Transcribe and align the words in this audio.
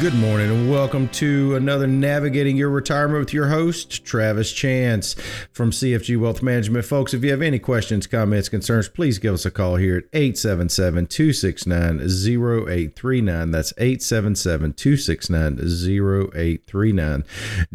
Good 0.00 0.14
morning 0.14 0.50
and 0.50 0.68
welcome 0.68 1.08
to 1.10 1.54
another 1.54 1.86
Navigating 1.86 2.56
Your 2.56 2.68
Retirement 2.68 3.20
with 3.20 3.32
your 3.32 3.46
host, 3.46 4.04
Travis 4.04 4.52
Chance 4.52 5.14
from 5.52 5.70
CFG 5.70 6.18
Wealth 6.18 6.42
Management. 6.42 6.84
Folks, 6.84 7.14
if 7.14 7.22
you 7.22 7.30
have 7.30 7.42
any 7.42 7.60
questions, 7.60 8.08
comments, 8.08 8.48
concerns, 8.48 8.88
please 8.88 9.20
give 9.20 9.34
us 9.34 9.46
a 9.46 9.52
call 9.52 9.76
here 9.76 9.98
at 9.98 10.04
877 10.12 11.06
269 11.06 12.00
0839. 12.00 13.50
That's 13.52 13.72
877 13.78 14.72
269 14.72 15.58
0839. 15.60 17.24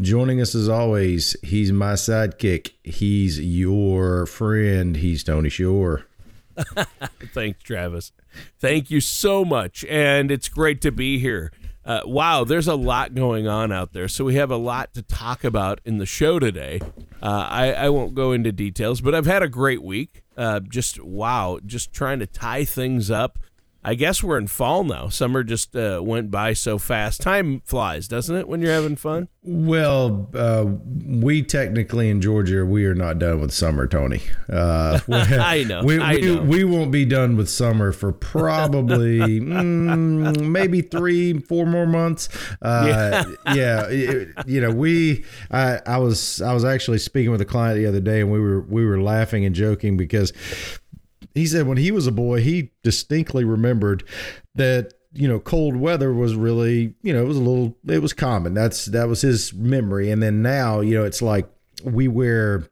Joining 0.01 0.41
us 0.41 0.55
as 0.55 0.67
always, 0.67 1.37
he's 1.41 1.71
my 1.71 1.93
sidekick. 1.93 2.71
He's 2.83 3.39
your 3.39 4.25
friend. 4.25 4.97
He's 4.97 5.23
Tony 5.23 5.47
Shore. 5.47 6.05
Thanks, 7.33 7.63
Travis. 7.63 8.11
Thank 8.59 8.91
you 8.91 8.99
so 8.99 9.45
much. 9.45 9.85
And 9.85 10.31
it's 10.31 10.49
great 10.49 10.81
to 10.81 10.91
be 10.91 11.19
here. 11.19 11.53
Uh, 11.85 12.01
wow, 12.05 12.43
there's 12.43 12.67
a 12.67 12.75
lot 12.75 13.13
going 13.13 13.47
on 13.47 13.71
out 13.71 13.91
there. 13.91 14.07
So 14.07 14.23
we 14.23 14.35
have 14.35 14.51
a 14.51 14.57
lot 14.57 14.93
to 14.93 15.01
talk 15.01 15.43
about 15.43 15.81
in 15.83 15.97
the 15.97 16.05
show 16.05 16.39
today. 16.39 16.79
Uh, 17.21 17.47
I, 17.49 17.73
I, 17.73 17.89
won't 17.89 18.13
go 18.13 18.31
into 18.31 18.51
details, 18.51 19.01
but 19.01 19.13
I've 19.13 19.25
had 19.25 19.43
a 19.43 19.49
great 19.49 19.83
week. 19.83 20.23
Uh, 20.37 20.61
just 20.61 21.01
wow, 21.01 21.59
just 21.65 21.91
trying 21.91 22.19
to 22.19 22.27
tie 22.27 22.63
things 22.63 23.11
up 23.11 23.39
I 23.85 23.95
guess 23.95 24.23
we're 24.23 24.37
in 24.37 24.47
fall 24.47 24.83
now. 24.83 25.09
Summer 25.09 25.43
just 25.43 25.75
uh, 25.75 26.01
went 26.03 26.31
by 26.31 26.53
so 26.53 26.77
fast. 26.77 27.21
Time 27.21 27.61
flies, 27.65 28.07
doesn't 28.07 28.35
it, 28.35 28.47
when 28.47 28.61
you're 28.61 28.71
having 28.71 28.95
fun? 28.95 29.27
Well, 29.41 30.29
uh, 30.33 30.65
we 31.05 31.43
technically 31.43 32.09
in 32.09 32.21
Georgia, 32.21 32.65
we 32.65 32.85
are 32.85 32.95
not 32.95 33.19
done 33.19 33.41
with 33.41 33.51
summer, 33.51 33.87
Tony. 33.87 34.21
Uh, 34.53 34.99
I 35.09 35.63
know. 35.63 35.83
We, 35.83 35.99
I 35.99 36.13
we, 36.13 36.21
know. 36.21 36.41
we 36.43 36.63
won't 36.63 36.91
be 36.91 37.05
done 37.05 37.37
with 37.37 37.49
summer 37.49 37.91
for 37.91 38.11
probably 38.11 39.19
mm, 39.39 40.47
maybe 40.47 40.81
three, 40.81 41.39
four 41.39 41.65
more 41.65 41.87
months. 41.87 42.29
Uh, 42.61 43.23
yeah, 43.47 43.53
yeah 43.55 43.87
it, 43.87 44.27
you 44.45 44.61
know, 44.61 44.69
we. 44.69 45.25
I, 45.49 45.79
I 45.87 45.97
was 45.97 46.41
I 46.41 46.53
was 46.53 46.63
actually 46.63 46.99
speaking 46.99 47.31
with 47.31 47.41
a 47.41 47.45
client 47.45 47.77
the 47.77 47.87
other 47.87 47.99
day, 47.99 48.21
and 48.21 48.31
we 48.31 48.39
were 48.39 48.61
we 48.61 48.85
were 48.85 49.01
laughing 49.01 49.43
and 49.43 49.55
joking 49.55 49.97
because 49.97 50.33
he 51.33 51.45
said 51.45 51.67
when 51.67 51.77
he 51.77 51.91
was 51.91 52.07
a 52.07 52.11
boy, 52.11 52.41
he 52.41 52.71
distinctly 52.83 53.43
remembered 53.43 54.03
that 54.55 54.93
you 55.13 55.27
know 55.27 55.39
cold 55.39 55.75
weather 55.75 56.11
was 56.11 56.35
really 56.35 56.95
you 57.03 57.13
know 57.13 57.21
it 57.21 57.27
was 57.27 57.37
a 57.37 57.41
little 57.41 57.77
it 57.87 58.01
was 58.01 58.13
common. 58.13 58.53
That's 58.53 58.85
that 58.87 59.07
was 59.07 59.21
his 59.21 59.53
memory. 59.53 60.11
And 60.11 60.21
then 60.21 60.41
now 60.41 60.81
you 60.81 60.95
know 60.95 61.05
it's 61.05 61.21
like 61.21 61.49
we 61.83 62.07
wear 62.07 62.69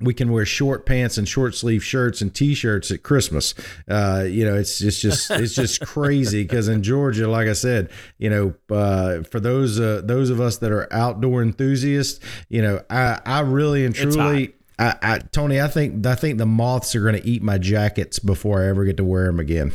we 0.00 0.12
can 0.12 0.32
wear 0.32 0.44
short 0.44 0.86
pants 0.86 1.16
and 1.18 1.28
short 1.28 1.54
sleeve 1.54 1.82
shirts 1.82 2.20
and 2.20 2.34
t-shirts 2.34 2.90
at 2.90 3.02
Christmas. 3.02 3.54
Uh, 3.88 4.24
you 4.28 4.44
know, 4.44 4.54
it's 4.54 4.78
just, 4.78 5.00
just 5.00 5.30
it's 5.30 5.54
just 5.54 5.80
crazy 5.86 6.42
because 6.42 6.68
in 6.68 6.82
Georgia, 6.82 7.28
like 7.28 7.48
I 7.48 7.52
said, 7.52 7.90
you 8.18 8.28
know, 8.28 8.54
uh, 8.74 9.22
for 9.22 9.40
those 9.40 9.80
uh, 9.80 10.02
those 10.04 10.30
of 10.30 10.40
us 10.40 10.58
that 10.58 10.72
are 10.72 10.92
outdoor 10.92 11.42
enthusiasts, 11.42 12.20
you 12.48 12.62
know, 12.62 12.82
I 12.90 13.20
I 13.24 13.40
really 13.40 13.84
and 13.84 13.94
truly 13.94 14.54
I, 14.78 14.94
I, 15.02 15.18
Tony, 15.18 15.60
I 15.60 15.68
think 15.68 16.04
I 16.06 16.14
think 16.14 16.38
the 16.38 16.46
moths 16.46 16.94
are 16.96 17.02
going 17.02 17.20
to 17.20 17.26
eat 17.26 17.42
my 17.42 17.58
jackets 17.58 18.18
before 18.18 18.62
I 18.62 18.68
ever 18.68 18.84
get 18.84 18.96
to 18.96 19.04
wear 19.04 19.26
them 19.26 19.38
again. 19.38 19.72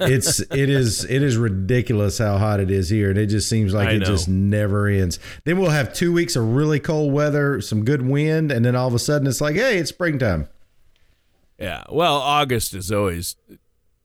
it's 0.00 0.40
it 0.40 0.68
is 0.68 1.04
it 1.04 1.22
is 1.22 1.36
ridiculous 1.36 2.18
how 2.18 2.38
hot 2.38 2.60
it 2.60 2.70
is 2.70 2.90
here, 2.90 3.08
and 3.10 3.18
it 3.18 3.26
just 3.26 3.48
seems 3.48 3.72
like 3.72 3.88
I 3.88 3.92
it 3.92 3.98
know. 4.00 4.06
just 4.06 4.28
never 4.28 4.88
ends. 4.88 5.18
Then 5.44 5.58
we'll 5.58 5.70
have 5.70 5.94
two 5.94 6.12
weeks 6.12 6.36
of 6.36 6.54
really 6.54 6.80
cold 6.80 7.12
weather, 7.12 7.60
some 7.60 7.84
good 7.84 8.02
wind, 8.02 8.50
and 8.52 8.64
then 8.64 8.76
all 8.76 8.88
of 8.88 8.94
a 8.94 8.98
sudden 8.98 9.26
it's 9.26 9.40
like, 9.40 9.54
hey, 9.54 9.78
it's 9.78 9.90
springtime. 9.90 10.48
Yeah, 11.58 11.84
well, 11.88 12.16
August 12.16 12.74
is 12.74 12.90
always 12.90 13.36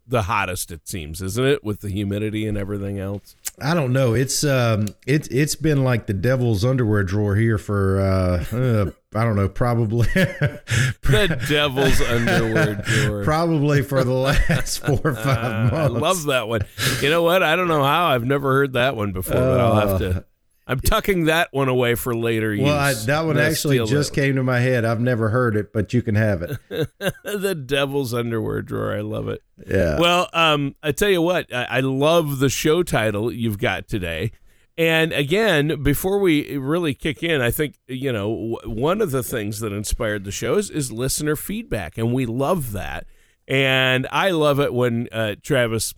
the 0.09 0.23
hottest 0.23 0.71
it 0.71 0.87
seems, 0.87 1.21
isn't 1.21 1.45
it, 1.45 1.63
with 1.63 1.81
the 1.81 1.89
humidity 1.89 2.47
and 2.47 2.57
everything 2.57 2.99
else? 2.99 3.35
I 3.61 3.73
don't 3.73 3.93
know. 3.93 4.13
It's 4.13 4.43
um, 4.43 4.87
it's 5.05 5.27
it's 5.29 5.55
been 5.55 5.83
like 5.83 6.07
the 6.07 6.13
devil's 6.13 6.65
underwear 6.65 7.03
drawer 7.03 7.35
here 7.35 7.57
for 7.57 7.99
uh, 7.99 8.55
uh 8.55 8.91
I 9.15 9.23
don't 9.23 9.35
know, 9.35 9.49
probably 9.49 10.07
the 10.13 11.45
devil's 11.49 11.99
underwear 11.99 12.75
drawer. 12.75 13.23
Probably 13.23 13.81
for 13.81 14.03
the 14.03 14.13
last 14.49 14.85
four 14.85 15.01
or 15.03 15.15
five 15.15 15.71
months. 15.71 15.75
I 15.75 15.87
love 15.87 16.23
that 16.25 16.47
one. 16.47 16.61
You 17.01 17.09
know 17.09 17.23
what? 17.23 17.41
I 17.41 17.55
don't 17.55 17.67
know 17.67 17.83
how. 17.83 18.07
I've 18.07 18.25
never 18.25 18.51
heard 18.53 18.73
that 18.73 18.95
one 18.95 19.11
before, 19.11 19.33
but 19.33 19.59
I'll 19.59 19.87
have 19.87 19.99
to. 19.99 20.25
I'm 20.69 20.79
tucking 20.79 21.25
that 21.25 21.47
one 21.51 21.67
away 21.67 21.95
for 21.95 22.15
later 22.15 22.53
use. 22.53 22.63
Well, 22.63 22.77
I, 22.77 22.93
that 22.93 23.25
one 23.25 23.39
actually 23.39 23.83
just 23.87 24.13
came 24.13 24.35
to 24.35 24.43
my 24.43 24.59
head. 24.59 24.85
I've 24.85 24.99
never 24.99 25.29
heard 25.29 25.55
it, 25.55 25.73
but 25.73 25.93
you 25.95 26.03
can 26.03 26.13
have 26.13 26.43
it. 26.43 26.59
the 27.23 27.55
devil's 27.55 28.13
underwear 28.13 28.61
drawer. 28.61 28.93
I 28.93 29.01
love 29.01 29.29
it. 29.29 29.41
Yeah. 29.67 29.99
Well, 29.99 30.29
um, 30.31 30.75
I 30.83 30.91
tell 30.91 31.09
you 31.09 31.23
what, 31.23 31.51
I, 31.51 31.63
I 31.63 31.79
love 31.79 32.37
the 32.37 32.49
show 32.49 32.83
title 32.83 33.31
you've 33.33 33.57
got 33.57 33.87
today. 33.87 34.31
And 34.77 35.11
again, 35.11 35.81
before 35.81 36.19
we 36.19 36.55
really 36.55 36.93
kick 36.93 37.23
in, 37.23 37.41
I 37.41 37.49
think, 37.49 37.79
you 37.87 38.13
know, 38.13 38.59
one 38.63 39.01
of 39.01 39.09
the 39.09 39.23
things 39.23 39.61
that 39.61 39.73
inspired 39.73 40.23
the 40.23 40.31
shows 40.31 40.69
is, 40.69 40.85
is 40.85 40.91
listener 40.91 41.35
feedback. 41.35 41.97
And 41.97 42.13
we 42.13 42.27
love 42.27 42.73
that. 42.73 43.07
And 43.47 44.07
I 44.11 44.29
love 44.29 44.59
it 44.59 44.71
when, 44.71 45.09
uh, 45.11 45.35
Travis, 45.41 45.95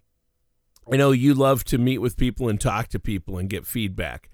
I 0.90 0.96
know 0.96 1.12
you 1.12 1.34
love 1.34 1.66
to 1.66 1.78
meet 1.78 1.98
with 1.98 2.16
people 2.16 2.48
and 2.48 2.60
talk 2.60 2.88
to 2.88 3.00
people 3.00 3.38
and 3.38 3.50
get 3.50 3.68
feedback 3.68 4.31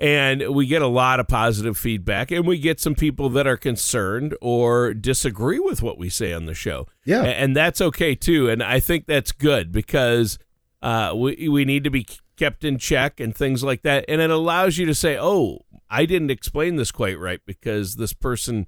and 0.00 0.54
we 0.54 0.66
get 0.66 0.80
a 0.82 0.86
lot 0.86 1.20
of 1.20 1.28
positive 1.28 1.76
feedback 1.76 2.30
and 2.30 2.46
we 2.46 2.58
get 2.58 2.80
some 2.80 2.94
people 2.94 3.28
that 3.28 3.46
are 3.46 3.56
concerned 3.56 4.34
or 4.40 4.94
disagree 4.94 5.58
with 5.58 5.82
what 5.82 5.98
we 5.98 6.08
say 6.08 6.32
on 6.32 6.46
the 6.46 6.54
show. 6.54 6.86
Yeah. 7.04 7.22
And 7.22 7.54
that's 7.54 7.80
okay 7.80 8.14
too 8.14 8.48
and 8.48 8.62
i 8.62 8.80
think 8.80 9.06
that's 9.06 9.32
good 9.32 9.72
because 9.72 10.38
uh, 10.82 11.12
we, 11.14 11.48
we 11.48 11.64
need 11.64 11.84
to 11.84 11.90
be 11.90 12.06
kept 12.36 12.64
in 12.64 12.78
check 12.78 13.20
and 13.20 13.34
things 13.36 13.62
like 13.62 13.82
that 13.82 14.04
and 14.08 14.20
it 14.20 14.30
allows 14.30 14.78
you 14.78 14.86
to 14.86 14.94
say 14.94 15.18
oh 15.18 15.58
i 15.90 16.06
didn't 16.06 16.30
explain 16.30 16.76
this 16.76 16.90
quite 16.90 17.18
right 17.18 17.40
because 17.44 17.96
this 17.96 18.12
person 18.12 18.66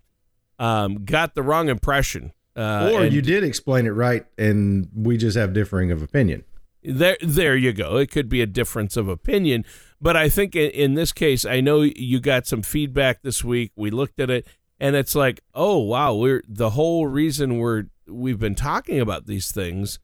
um, 0.59 1.04
got 1.04 1.34
the 1.34 1.43
wrong 1.43 1.69
impression 1.69 2.32
uh, 2.54 2.91
or 2.93 3.06
you 3.06 3.22
did 3.22 3.43
explain 3.43 3.87
it 3.87 3.91
right 3.91 4.26
and 4.37 4.88
we 4.94 5.16
just 5.16 5.37
have 5.37 5.53
differing 5.53 5.91
of 5.91 6.03
opinion 6.03 6.44
there 6.82 7.16
there 7.20 7.56
you 7.56 7.72
go 7.72 7.97
it 7.97 8.10
could 8.10 8.28
be 8.28 8.41
a 8.41 8.47
difference 8.47 8.97
of 8.97 9.09
opinion 9.09 9.65
but 10.03 10.16
I 10.16 10.28
think 10.28 10.56
in, 10.56 10.70
in 10.72 10.94
this 10.94 11.12
case, 11.12 11.47
I 11.47 11.60
know 11.60 11.82
you 11.82 12.19
got 12.19 12.47
some 12.48 12.62
feedback 12.62 13.22
this 13.22 13.44
week. 13.44 13.70
We 13.76 13.91
looked 13.91 14.19
at 14.19 14.31
it, 14.31 14.47
and 14.81 14.97
it's 14.97 15.15
like, 15.15 15.41
oh 15.54 15.78
wow, 15.78 16.12
we're 16.15 16.43
the 16.47 16.70
whole 16.70 17.06
reason 17.06 17.59
we're 17.59 17.84
we've 18.09 18.41
been 18.41 18.56
talking 18.56 18.98
about 18.98 19.26
these 19.26 19.53
things 19.53 20.00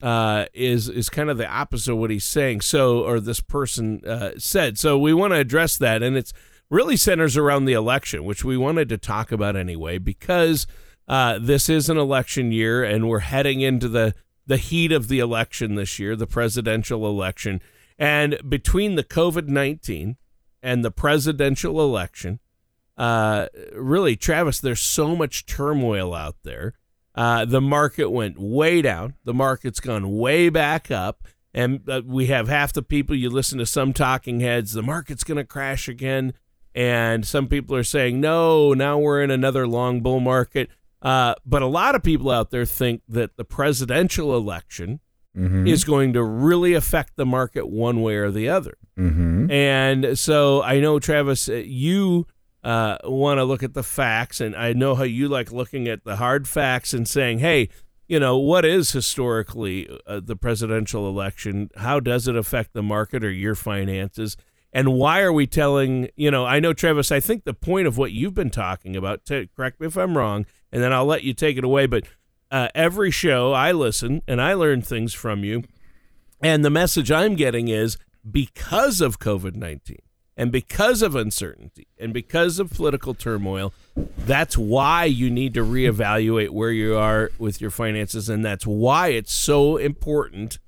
uh, 0.00 0.46
is 0.54 0.88
is 0.88 1.10
kind 1.10 1.28
of 1.28 1.38
the 1.38 1.48
opposite 1.48 1.92
of 1.92 1.98
what 1.98 2.10
he's 2.10 2.24
saying. 2.24 2.60
So, 2.60 3.00
or 3.00 3.18
this 3.18 3.40
person 3.40 4.00
uh, 4.06 4.30
said. 4.38 4.78
So 4.78 4.96
we 4.96 5.12
want 5.12 5.32
to 5.32 5.40
address 5.40 5.76
that, 5.78 6.04
and 6.04 6.16
it's 6.16 6.32
really 6.70 6.96
centers 6.96 7.36
around 7.36 7.64
the 7.64 7.72
election, 7.72 8.24
which 8.24 8.44
we 8.44 8.56
wanted 8.56 8.88
to 8.90 8.96
talk 8.96 9.32
about 9.32 9.56
anyway, 9.56 9.98
because 9.98 10.68
uh, 11.08 11.40
this 11.42 11.68
is 11.68 11.90
an 11.90 11.98
election 11.98 12.52
year, 12.52 12.84
and 12.84 13.08
we're 13.08 13.18
heading 13.18 13.60
into 13.60 13.88
the 13.88 14.14
the 14.46 14.56
heat 14.56 14.92
of 14.92 15.08
the 15.08 15.18
election 15.18 15.74
this 15.74 15.98
year, 15.98 16.16
the 16.16 16.26
presidential 16.26 17.06
election. 17.06 17.60
And 17.98 18.38
between 18.48 18.96
the 18.96 19.04
COVID 19.04 19.48
19 19.48 20.16
and 20.62 20.84
the 20.84 20.90
presidential 20.90 21.80
election, 21.80 22.40
uh, 22.96 23.46
really, 23.74 24.16
Travis, 24.16 24.60
there's 24.60 24.80
so 24.80 25.16
much 25.16 25.46
turmoil 25.46 26.14
out 26.14 26.36
there. 26.42 26.74
Uh, 27.14 27.44
the 27.44 27.60
market 27.60 28.10
went 28.10 28.38
way 28.38 28.82
down. 28.82 29.14
The 29.24 29.34
market's 29.34 29.80
gone 29.80 30.16
way 30.16 30.48
back 30.48 30.90
up. 30.90 31.26
And 31.54 31.88
uh, 31.88 32.02
we 32.04 32.26
have 32.26 32.48
half 32.48 32.72
the 32.72 32.82
people 32.82 33.14
you 33.14 33.28
listen 33.28 33.58
to 33.58 33.66
some 33.66 33.92
talking 33.92 34.40
heads, 34.40 34.72
the 34.72 34.82
market's 34.82 35.24
going 35.24 35.36
to 35.36 35.44
crash 35.44 35.88
again. 35.88 36.32
And 36.74 37.26
some 37.26 37.48
people 37.48 37.76
are 37.76 37.84
saying, 37.84 38.20
no, 38.20 38.72
now 38.72 38.98
we're 38.98 39.22
in 39.22 39.30
another 39.30 39.66
long 39.66 40.00
bull 40.00 40.20
market. 40.20 40.70
Uh, 41.02 41.34
but 41.44 41.62
a 41.62 41.66
lot 41.66 41.94
of 41.94 42.02
people 42.02 42.30
out 42.30 42.50
there 42.50 42.64
think 42.64 43.02
that 43.08 43.36
the 43.36 43.44
presidential 43.44 44.36
election 44.36 45.00
mm-hmm. 45.36 45.66
is 45.66 45.84
going 45.84 46.12
to 46.12 46.22
really 46.22 46.74
affect 46.74 47.16
the 47.16 47.26
market 47.26 47.68
one 47.68 48.02
way 48.02 48.16
or 48.16 48.30
the 48.30 48.48
other. 48.48 48.76
Mm-hmm. 48.96 49.50
And 49.50 50.18
so 50.18 50.62
I 50.62 50.80
know, 50.80 50.98
Travis, 50.98 51.48
uh, 51.48 51.54
you 51.54 52.26
uh, 52.62 52.98
want 53.04 53.38
to 53.38 53.44
look 53.44 53.62
at 53.62 53.74
the 53.74 53.82
facts, 53.82 54.40
and 54.40 54.54
I 54.54 54.72
know 54.72 54.94
how 54.94 55.02
you 55.02 55.28
like 55.28 55.50
looking 55.50 55.88
at 55.88 56.04
the 56.04 56.16
hard 56.16 56.46
facts 56.46 56.94
and 56.94 57.08
saying, 57.08 57.40
hey, 57.40 57.68
you 58.06 58.20
know, 58.20 58.36
what 58.38 58.64
is 58.64 58.92
historically 58.92 59.88
uh, 60.06 60.20
the 60.22 60.36
presidential 60.36 61.08
election? 61.08 61.70
How 61.76 61.98
does 61.98 62.28
it 62.28 62.36
affect 62.36 62.74
the 62.74 62.82
market 62.82 63.24
or 63.24 63.30
your 63.30 63.54
finances? 63.54 64.36
And 64.72 64.94
why 64.94 65.20
are 65.20 65.32
we 65.32 65.46
telling, 65.46 66.08
you 66.16 66.30
know, 66.30 66.46
I 66.46 66.58
know, 66.58 66.72
Travis, 66.72 67.12
I 67.12 67.20
think 67.20 67.44
the 67.44 67.52
point 67.52 67.86
of 67.86 67.98
what 67.98 68.12
you've 68.12 68.34
been 68.34 68.50
talking 68.50 68.96
about, 68.96 69.26
to, 69.26 69.48
correct 69.54 69.80
me 69.80 69.86
if 69.86 69.96
I'm 69.96 70.16
wrong, 70.16 70.46
and 70.72 70.82
then 70.82 70.92
I'll 70.92 71.04
let 71.04 71.24
you 71.24 71.34
take 71.34 71.58
it 71.58 71.64
away, 71.64 71.86
but 71.86 72.04
uh, 72.50 72.68
every 72.74 73.10
show 73.10 73.52
I 73.52 73.72
listen 73.72 74.22
and 74.26 74.40
I 74.40 74.54
learn 74.54 74.82
things 74.82 75.12
from 75.12 75.44
you. 75.44 75.64
And 76.42 76.64
the 76.64 76.70
message 76.70 77.10
I'm 77.10 77.36
getting 77.36 77.68
is 77.68 77.98
because 78.30 79.00
of 79.00 79.18
COVID 79.18 79.54
19 79.54 79.98
and 80.36 80.50
because 80.50 81.02
of 81.02 81.14
uncertainty 81.14 81.86
and 81.98 82.12
because 82.12 82.58
of 82.58 82.70
political 82.70 83.14
turmoil, 83.14 83.72
that's 84.18 84.56
why 84.56 85.04
you 85.04 85.30
need 85.30 85.54
to 85.54 85.64
reevaluate 85.64 86.50
where 86.50 86.70
you 86.70 86.96
are 86.96 87.30
with 87.38 87.60
your 87.60 87.70
finances. 87.70 88.28
And 88.28 88.44
that's 88.44 88.66
why 88.66 89.08
it's 89.08 89.32
so 89.32 89.76
important 89.76 90.58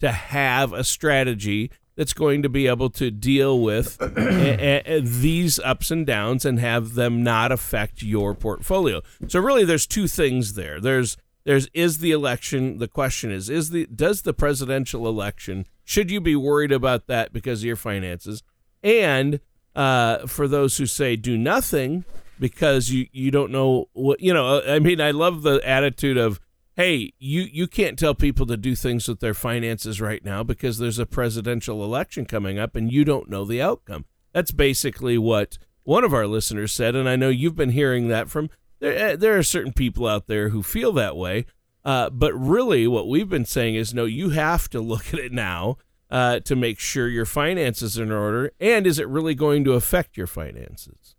to 0.00 0.12
have 0.12 0.72
a 0.72 0.84
strategy 0.84 1.70
that's 1.96 2.12
going 2.12 2.42
to 2.42 2.48
be 2.48 2.66
able 2.66 2.90
to 2.90 3.10
deal 3.10 3.60
with 3.60 3.98
a, 4.16 4.82
a, 4.84 5.00
these 5.00 5.58
ups 5.60 5.90
and 5.90 6.06
downs 6.06 6.44
and 6.44 6.58
have 6.58 6.94
them 6.94 7.22
not 7.22 7.52
affect 7.52 8.02
your 8.02 8.34
portfolio. 8.34 9.00
So 9.28 9.40
really 9.40 9.64
there's 9.64 9.86
two 9.86 10.08
things 10.08 10.54
there. 10.54 10.80
There's 10.80 11.16
there's 11.44 11.68
is 11.74 11.98
the 11.98 12.10
election 12.10 12.78
the 12.78 12.88
question 12.88 13.30
is 13.30 13.50
is 13.50 13.70
the 13.70 13.86
does 13.86 14.22
the 14.22 14.32
presidential 14.32 15.06
election 15.06 15.66
should 15.84 16.10
you 16.10 16.20
be 16.20 16.34
worried 16.34 16.72
about 16.72 17.06
that 17.06 17.32
because 17.32 17.60
of 17.60 17.66
your 17.66 17.76
finances? 17.76 18.42
And 18.82 19.40
uh, 19.76 20.26
for 20.26 20.48
those 20.48 20.78
who 20.78 20.86
say 20.86 21.16
do 21.16 21.36
nothing 21.36 22.04
because 22.38 22.90
you 22.90 23.06
you 23.12 23.30
don't 23.30 23.50
know 23.50 23.88
what 23.92 24.20
you 24.20 24.32
know 24.32 24.62
I 24.66 24.78
mean 24.78 25.00
I 25.00 25.10
love 25.10 25.42
the 25.42 25.60
attitude 25.64 26.16
of 26.16 26.40
hey, 26.76 27.12
you 27.18 27.42
you 27.42 27.66
can't 27.66 27.98
tell 27.98 28.14
people 28.14 28.46
to 28.46 28.56
do 28.56 28.74
things 28.74 29.08
with 29.08 29.20
their 29.20 29.34
finances 29.34 30.00
right 30.00 30.24
now 30.24 30.42
because 30.42 30.78
there's 30.78 30.98
a 30.98 31.06
presidential 31.06 31.84
election 31.84 32.26
coming 32.26 32.58
up 32.58 32.76
and 32.76 32.92
you 32.92 33.04
don't 33.04 33.30
know 33.30 33.44
the 33.44 33.62
outcome. 33.62 34.04
That's 34.32 34.50
basically 34.50 35.16
what 35.16 35.58
one 35.84 36.04
of 36.04 36.14
our 36.14 36.26
listeners 36.26 36.72
said, 36.72 36.96
and 36.96 37.08
I 37.08 37.16
know 37.16 37.28
you've 37.28 37.56
been 37.56 37.70
hearing 37.70 38.08
that 38.08 38.28
from. 38.28 38.50
There, 38.80 38.96
eh, 38.96 39.16
there 39.16 39.38
are 39.38 39.42
certain 39.42 39.72
people 39.72 40.06
out 40.06 40.26
there 40.26 40.48
who 40.48 40.62
feel 40.62 40.92
that 40.92 41.16
way, 41.16 41.46
uh, 41.84 42.10
but 42.10 42.34
really, 42.34 42.86
what 42.86 43.08
we've 43.08 43.28
been 43.28 43.44
saying 43.44 43.76
is, 43.76 43.94
no, 43.94 44.04
you 44.04 44.30
have 44.30 44.68
to 44.70 44.80
look 44.80 45.12
at 45.14 45.20
it 45.20 45.32
now 45.32 45.76
uh, 46.14 46.38
to 46.38 46.54
make 46.54 46.78
sure 46.78 47.08
your 47.08 47.26
finances 47.26 47.98
are 47.98 48.04
in 48.04 48.12
order, 48.12 48.52
and 48.60 48.86
is 48.86 49.00
it 49.00 49.08
really 49.08 49.34
going 49.34 49.64
to 49.64 49.72
affect 49.72 50.16
your 50.16 50.28
finances? 50.28 51.16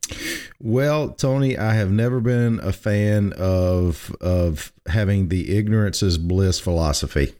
Well, 0.61 1.09
Tony, 1.09 1.57
I 1.57 1.73
have 1.73 1.91
never 1.91 2.21
been 2.21 2.61
a 2.61 2.71
fan 2.71 3.33
of 3.33 4.15
of 4.21 4.71
having 4.87 5.27
the 5.27 5.57
ignorance 5.57 6.01
is 6.01 6.17
bliss 6.17 6.61
philosophy. 6.61 7.33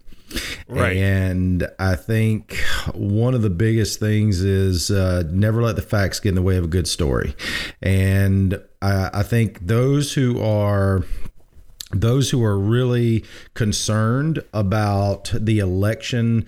Right. 0.67 0.97
And 0.97 1.65
I 1.79 1.95
think 1.95 2.57
one 2.93 3.33
of 3.33 3.41
the 3.41 3.49
biggest 3.49 4.01
things 4.01 4.41
is 4.41 4.91
uh, 4.91 5.23
never 5.31 5.61
let 5.61 5.77
the 5.77 5.81
facts 5.81 6.19
get 6.19 6.29
in 6.29 6.35
the 6.35 6.41
way 6.41 6.57
of 6.57 6.65
a 6.65 6.67
good 6.67 6.89
story. 6.89 7.35
And 7.81 8.61
I, 8.81 9.11
I 9.13 9.23
think 9.23 9.65
those 9.65 10.13
who 10.13 10.41
are 10.41 11.05
those 11.91 12.31
who 12.31 12.43
are 12.43 12.57
really 12.57 13.23
concerned 13.53 14.43
about 14.53 15.31
the 15.33 15.59
election 15.59 16.45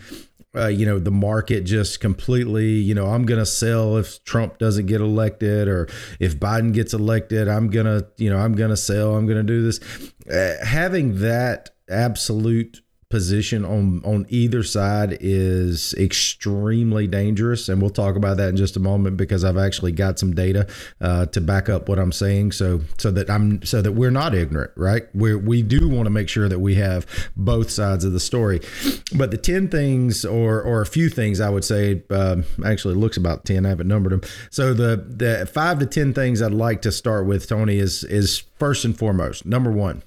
uh, 0.57 0.67
you 0.67 0.85
know 0.85 0.99
the 0.99 1.11
market 1.11 1.61
just 1.61 1.99
completely 1.99 2.67
you 2.69 2.93
know 2.93 3.07
i'm 3.07 3.25
going 3.25 3.39
to 3.39 3.45
sell 3.45 3.97
if 3.97 4.23
trump 4.23 4.57
doesn't 4.57 4.87
get 4.87 5.01
elected 5.01 5.67
or 5.67 5.87
if 6.19 6.39
biden 6.39 6.73
gets 6.73 6.93
elected. 6.93 7.47
I'm 7.47 7.69
going 7.69 7.85
to 7.85 8.07
you 8.17 8.29
know 8.29 8.37
i'm 8.37 8.55
going 8.55 8.69
to 8.69 8.77
sell 8.77 9.15
i'm 9.15 9.25
going 9.25 9.37
to 9.37 9.43
do 9.43 9.63
this. 9.63 9.79
Uh, 10.29 10.63
having 10.65 11.19
that 11.19 11.69
absolute 11.89 12.81
position 13.09 13.63
on 13.63 14.01
on 14.03 14.25
either 14.27 14.61
side 14.63 15.17
is 15.21 15.93
extremely 15.93 17.07
dangerous 17.07 17.69
and 17.69 17.81
we'll 17.81 17.89
talk 17.89 18.17
about 18.17 18.35
that 18.35 18.49
in 18.49 18.57
just 18.57 18.75
a 18.75 18.81
moment 18.81 19.15
because 19.15 19.45
I've 19.45 19.57
actually 19.57 19.93
got 19.93 20.19
some 20.19 20.35
data 20.35 20.67
uh, 20.99 21.25
to 21.27 21.39
back 21.39 21.69
up 21.69 21.87
what 21.87 21.99
I'm 21.99 22.11
saying. 22.11 22.51
So 22.51 22.81
so 22.97 23.09
that 23.11 23.29
I'm 23.29 23.63
so 23.63 23.81
that 23.81 23.93
we're 23.93 24.11
not 24.11 24.35
ignorant 24.35 24.71
right? 24.75 25.03
We 25.15 25.35
we 25.35 25.61
do 25.61 25.87
want 25.87 26.07
to 26.07 26.09
make 26.09 26.27
sure 26.27 26.49
that 26.49 26.59
we 26.59 26.75
have 26.75 27.05
both 27.37 27.69
sides 27.69 28.03
of 28.03 28.11
the 28.11 28.19
story. 28.19 28.59
But 29.15 29.31
the 29.31 29.37
10 29.37 29.69
things 29.69 30.25
or 30.25 30.61
or 30.61 30.81
a 30.81 30.85
few 30.85 31.07
things 31.07 31.39
I 31.39 31.49
would 31.49 31.63
say 31.63 32.03
uh, 32.09 32.41
actually 32.65 32.95
looks 32.95 33.15
about 33.15 33.45
10 33.45 33.65
I 33.65 33.69
haven't 33.69 33.87
numbered 33.87 34.11
them 34.11 34.21
so 34.49 34.73
the 34.73 34.97
the 34.97 35.45
5 35.45 35.79
to 35.79 35.85
10 35.85 36.13
things 36.13 36.41
I'd 36.41 36.51
like 36.51 36.81
to 36.81 36.91
start 36.91 37.25
with 37.25 37.47
Tony 37.47 37.77
is 37.77 38.03
is 38.03 38.43
first 38.59 38.83
and 38.83 38.97
foremost 38.97 39.45
number 39.45 39.71
1 39.71 40.03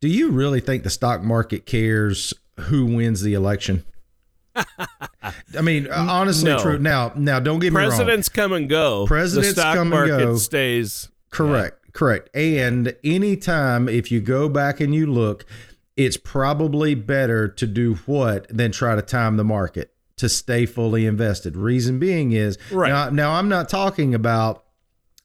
do 0.00 0.08
you 0.08 0.30
really 0.30 0.60
think 0.60 0.82
the 0.82 0.90
stock 0.90 1.22
market 1.22 1.66
cares 1.66 2.34
who 2.60 2.86
wins 2.86 3.22
the 3.22 3.34
election? 3.34 3.84
I 4.56 5.60
mean, 5.62 5.88
honestly, 5.92 6.50
No. 6.50 6.60
true. 6.62 6.78
Now, 6.78 7.12
now, 7.16 7.40
don't 7.40 7.58
get 7.58 7.72
me 7.72 7.80
wrong. 7.80 7.88
Presidents 7.88 8.28
come 8.28 8.52
and 8.52 8.68
go. 8.68 9.06
Presidents 9.06 9.54
the 9.54 9.60
stock 9.60 9.74
come 9.76 9.92
and 9.92 10.08
go. 10.08 10.36
stays. 10.36 11.08
Correct, 11.30 11.92
correct. 11.92 12.30
And 12.34 12.94
anytime 13.02 13.88
if 13.88 14.12
you 14.12 14.20
go 14.20 14.48
back 14.48 14.80
and 14.80 14.94
you 14.94 15.06
look, 15.06 15.44
it's 15.96 16.16
probably 16.16 16.94
better 16.94 17.48
to 17.48 17.66
do 17.66 17.94
what 18.06 18.46
than 18.48 18.70
try 18.72 18.94
to 18.94 19.02
time 19.02 19.36
the 19.36 19.44
market 19.44 19.92
to 20.16 20.28
stay 20.28 20.64
fully 20.66 21.06
invested. 21.06 21.56
Reason 21.56 21.98
being 21.98 22.32
is 22.32 22.56
Right. 22.70 22.88
now, 22.88 23.10
now 23.10 23.32
I'm 23.32 23.48
not 23.48 23.68
talking 23.68 24.14
about 24.14 24.63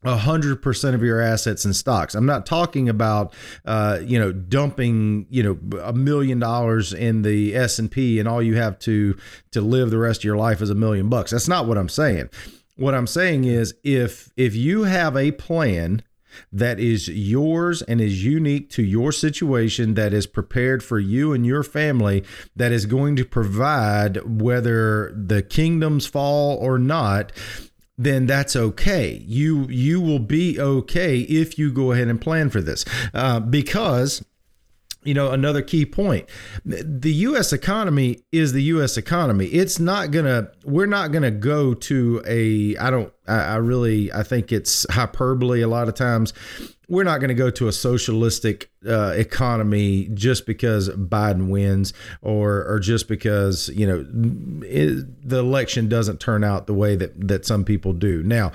a 0.04 0.18
hundred 0.18 0.62
percent 0.62 0.96
of 0.96 1.04
your 1.04 1.20
assets 1.20 1.66
in 1.66 1.74
stocks. 1.74 2.16
I'm 2.16 2.26
not 2.26 2.46
talking 2.46 2.88
about, 2.88 3.34
uh, 3.66 4.00
you 4.02 4.18
know, 4.18 4.32
dumping, 4.32 5.28
you 5.30 5.44
know, 5.44 5.80
a 5.82 5.94
million 5.94 6.40
dollars 6.40 6.94
in 6.94 7.22
the 7.22 7.56
S 7.56 7.80
and 7.80 7.92
P, 7.92 8.20
and 8.20 8.28
all 8.28 8.42
you 8.42 8.56
have 8.56 8.80
to 8.80 9.18
to 9.52 9.62
live 9.62 9.92
the 9.92 9.98
rest 9.98 10.22
of 10.22 10.26
your 10.26 10.38
life 10.38 10.62
is 10.62 10.70
a 10.70 10.76
million 10.76 11.10
bucks. 11.10 11.32
That's 11.32 11.48
not 11.48 11.68
what 11.68 11.78
I'm 11.78 11.90
saying. 11.90 12.30
What 12.78 12.96
I'm 12.96 13.08
saying 13.08 13.44
is, 13.44 13.76
if 13.84 14.32
if 14.38 14.56
you 14.56 14.84
have 14.84 15.18
a 15.18 15.32
plan 15.32 16.04
that 16.52 16.80
is 16.80 17.08
yours 17.08 17.82
and 17.82 18.00
is 18.00 18.24
unique 18.24 18.70
to 18.70 18.84
your 18.84 19.12
situation 19.12 19.96
that 19.96 20.14
is 20.14 20.28
prepared 20.28 20.84
for 20.84 21.00
you 21.00 21.34
and 21.34 21.46
your 21.46 21.64
family 21.64 22.24
that 22.56 22.72
is 22.72 22.86
going 22.86 23.16
to 23.16 23.26
provide 23.26 24.18
whether 24.24 25.12
the 25.16 25.42
kingdoms 25.42 26.06
fall 26.06 26.56
or 26.58 26.78
not 26.78 27.32
then 28.00 28.26
that's 28.26 28.56
okay. 28.56 29.22
You 29.28 29.68
you 29.68 30.00
will 30.00 30.20
be 30.20 30.60
okay 30.60 31.20
if 31.20 31.60
you 31.60 31.72
go 31.72 31.92
ahead 31.92 32.08
and 32.08 32.20
plan 32.20 32.50
for 32.50 32.62
this, 32.62 32.86
uh, 33.14 33.42
because 33.42 34.24
you 35.04 35.14
know 35.14 35.32
another 35.32 35.62
key 35.62 35.86
point 35.86 36.28
the 36.66 37.14
US 37.14 37.54
economy 37.54 38.20
is 38.34 38.52
the 38.52 38.64
US 38.64 38.98
economy 38.98 39.46
it's 39.46 39.80
not 39.80 40.12
gonna 40.12 40.52
we're 40.66 40.88
not 40.88 41.14
gonna 41.14 41.32
go 41.32 41.74
to 41.74 42.22
a 42.28 42.76
I 42.76 42.90
don't 42.90 43.14
I, 43.30 43.54
I 43.54 43.56
really 43.58 44.12
I 44.12 44.24
think 44.24 44.52
it's 44.52 44.86
hyperbole 44.92 45.62
a 45.62 45.68
lot 45.68 45.88
of 45.88 45.96
times 45.96 46.34
we're 46.90 47.04
not 47.04 47.20
going 47.20 47.30
to 47.30 47.36
go 47.36 47.52
to 47.52 47.68
a 47.68 47.72
socialistic 47.72 48.72
uh, 48.88 49.14
economy 49.16 50.10
just 50.14 50.46
because 50.46 50.90
Biden 50.90 51.50
wins 51.50 51.94
or 52.22 52.66
or 52.66 52.80
just 52.80 53.08
because 53.08 53.70
you 53.70 53.86
know 53.86 54.06
it, 54.66 55.30
the 55.30 55.38
election 55.38 55.88
doesn't 55.88 56.20
turn 56.20 56.44
out 56.44 56.66
the 56.66 56.74
way 56.74 56.96
that 56.96 57.28
that 57.28 57.46
some 57.46 57.64
people 57.64 57.94
do. 57.94 58.24
Now, 58.24 58.52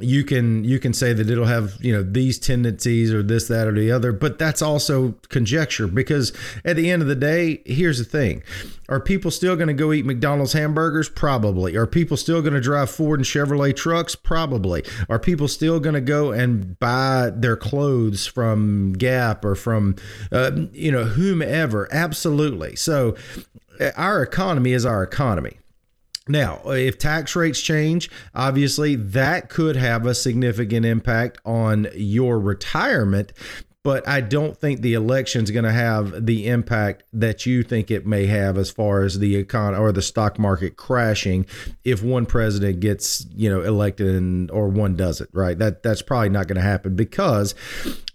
you 0.00 0.24
can 0.24 0.64
you 0.64 0.80
can 0.80 0.92
say 0.92 1.12
that 1.12 1.30
it'll 1.30 1.44
have 1.46 1.76
you 1.80 1.92
know 1.92 2.02
these 2.02 2.38
tendencies 2.38 3.12
or 3.12 3.22
this 3.22 3.46
that 3.48 3.68
or 3.68 3.72
the 3.72 3.92
other, 3.92 4.12
but 4.12 4.38
that's 4.38 4.60
also 4.60 5.14
conjecture 5.28 5.86
because 5.86 6.32
at 6.64 6.76
the 6.76 6.90
end 6.90 7.02
of 7.02 7.08
the 7.08 7.14
day, 7.14 7.62
here's 7.64 7.98
the 7.98 8.04
thing: 8.04 8.42
are 8.88 9.00
people 9.00 9.30
still 9.30 9.54
going 9.54 9.68
to 9.68 9.74
go 9.74 9.92
eat 9.92 10.06
McDonald's 10.06 10.54
hamburgers? 10.54 11.08
Probably. 11.08 11.76
Are 11.76 11.86
people 11.86 12.16
still 12.16 12.40
going 12.40 12.54
to 12.54 12.60
drive 12.60 12.90
Ford 12.90 13.20
and 13.20 13.26
Chevrolet 13.26 13.76
trucks? 13.76 14.07
Probably. 14.14 14.84
Are 15.08 15.18
people 15.18 15.48
still 15.48 15.80
going 15.80 15.94
to 15.94 16.00
go 16.00 16.32
and 16.32 16.78
buy 16.78 17.30
their 17.34 17.56
clothes 17.56 18.26
from 18.26 18.92
Gap 18.94 19.44
or 19.44 19.54
from, 19.54 19.96
uh, 20.32 20.52
you 20.72 20.92
know, 20.92 21.04
whomever? 21.04 21.88
Absolutely. 21.92 22.76
So, 22.76 23.16
uh, 23.80 23.90
our 23.96 24.22
economy 24.22 24.72
is 24.72 24.84
our 24.84 25.02
economy. 25.02 25.58
Now, 26.28 26.60
if 26.66 26.98
tax 26.98 27.34
rates 27.34 27.60
change, 27.60 28.10
obviously 28.34 28.94
that 28.96 29.48
could 29.48 29.76
have 29.76 30.04
a 30.04 30.14
significant 30.14 30.84
impact 30.84 31.38
on 31.44 31.88
your 31.94 32.38
retirement. 32.38 33.32
But 33.88 34.06
I 34.06 34.20
don't 34.20 34.54
think 34.54 34.82
the 34.82 34.92
election 34.92 35.44
is 35.44 35.50
going 35.50 35.64
to 35.64 35.72
have 35.72 36.26
the 36.26 36.46
impact 36.46 37.04
that 37.14 37.46
you 37.46 37.62
think 37.62 37.90
it 37.90 38.06
may 38.06 38.26
have 38.26 38.58
as 38.58 38.70
far 38.70 39.02
as 39.02 39.18
the 39.18 39.42
econ 39.42 39.80
or 39.80 39.92
the 39.92 40.02
stock 40.02 40.38
market 40.38 40.76
crashing 40.76 41.46
if 41.84 42.02
one 42.02 42.26
president 42.26 42.80
gets 42.80 43.24
you 43.34 43.48
know 43.48 43.62
elected 43.62 44.14
and 44.14 44.50
or 44.50 44.68
one 44.68 44.94
doesn't. 44.94 45.30
Right? 45.32 45.58
That 45.58 45.82
that's 45.82 46.02
probably 46.02 46.28
not 46.28 46.48
going 46.48 46.56
to 46.56 46.62
happen 46.62 46.96
because 46.96 47.54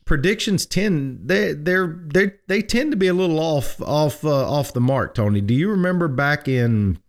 predictions 0.05 0.67
tend 0.67 1.27
they 1.27 1.53
they're 1.53 1.99
they 2.05 2.33
they 2.47 2.61
tend 2.61 2.91
to 2.91 2.97
be 2.97 3.07
a 3.07 3.13
little 3.15 3.39
off 3.39 3.81
off 3.81 4.23
uh, 4.23 4.47
off 4.47 4.73
the 4.73 4.79
mark. 4.79 5.15
Tony, 5.15 5.41
do 5.41 5.55
you 5.55 5.71
remember 5.71 6.07
back 6.07 6.47
in 6.47 6.99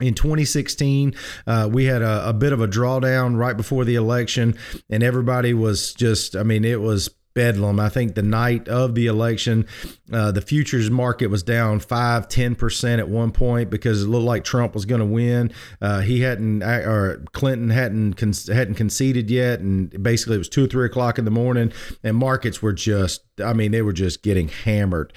in 0.00 0.14
2016, 0.14 1.12
uh, 1.48 1.68
we 1.72 1.86
had 1.86 2.02
a, 2.02 2.28
a, 2.28 2.32
bit 2.32 2.52
of 2.52 2.60
a 2.60 2.68
drawdown 2.68 3.36
right 3.36 3.56
before 3.56 3.82
the 3.84 3.94
election, 3.94 4.54
and 4.90 5.02
everybody 5.02 5.54
was 5.54 5.94
just, 5.94 6.36
I 6.36 6.42
mean, 6.42 6.66
it 6.66 6.82
was 6.82 7.08
bedlam. 7.36 7.78
I 7.78 7.88
think 7.90 8.16
the 8.16 8.22
night 8.22 8.66
of 8.66 8.96
the 8.96 9.06
election, 9.06 9.66
uh, 10.12 10.32
the 10.32 10.40
futures 10.40 10.90
market 10.90 11.28
was 11.28 11.44
down 11.44 11.78
5 11.78 12.28
10% 12.28 12.98
at 12.98 13.08
one 13.08 13.30
point 13.30 13.70
because 13.70 14.02
it 14.02 14.08
looked 14.08 14.24
like 14.24 14.42
Trump 14.42 14.74
was 14.74 14.86
going 14.86 15.00
to 15.00 15.06
win. 15.06 15.52
Uh, 15.80 16.00
he 16.00 16.22
hadn't, 16.22 16.64
or 16.64 17.22
Clinton 17.32 17.70
hadn't, 17.70 18.18
hadn't 18.48 18.74
conceded 18.74 19.30
yet. 19.30 19.60
And 19.60 20.02
basically, 20.02 20.34
it 20.34 20.38
was 20.38 20.48
two 20.48 20.64
or 20.64 20.66
three 20.66 20.86
o'clock 20.86 21.18
in 21.18 21.24
the 21.24 21.30
morning, 21.30 21.72
and 22.02 22.16
markets 22.16 22.60
were 22.60 22.72
just, 22.72 23.22
I 23.44 23.52
mean, 23.52 23.70
they 23.70 23.82
were 23.82 23.92
just 23.92 24.22
getting 24.22 24.48
hammered. 24.48 25.12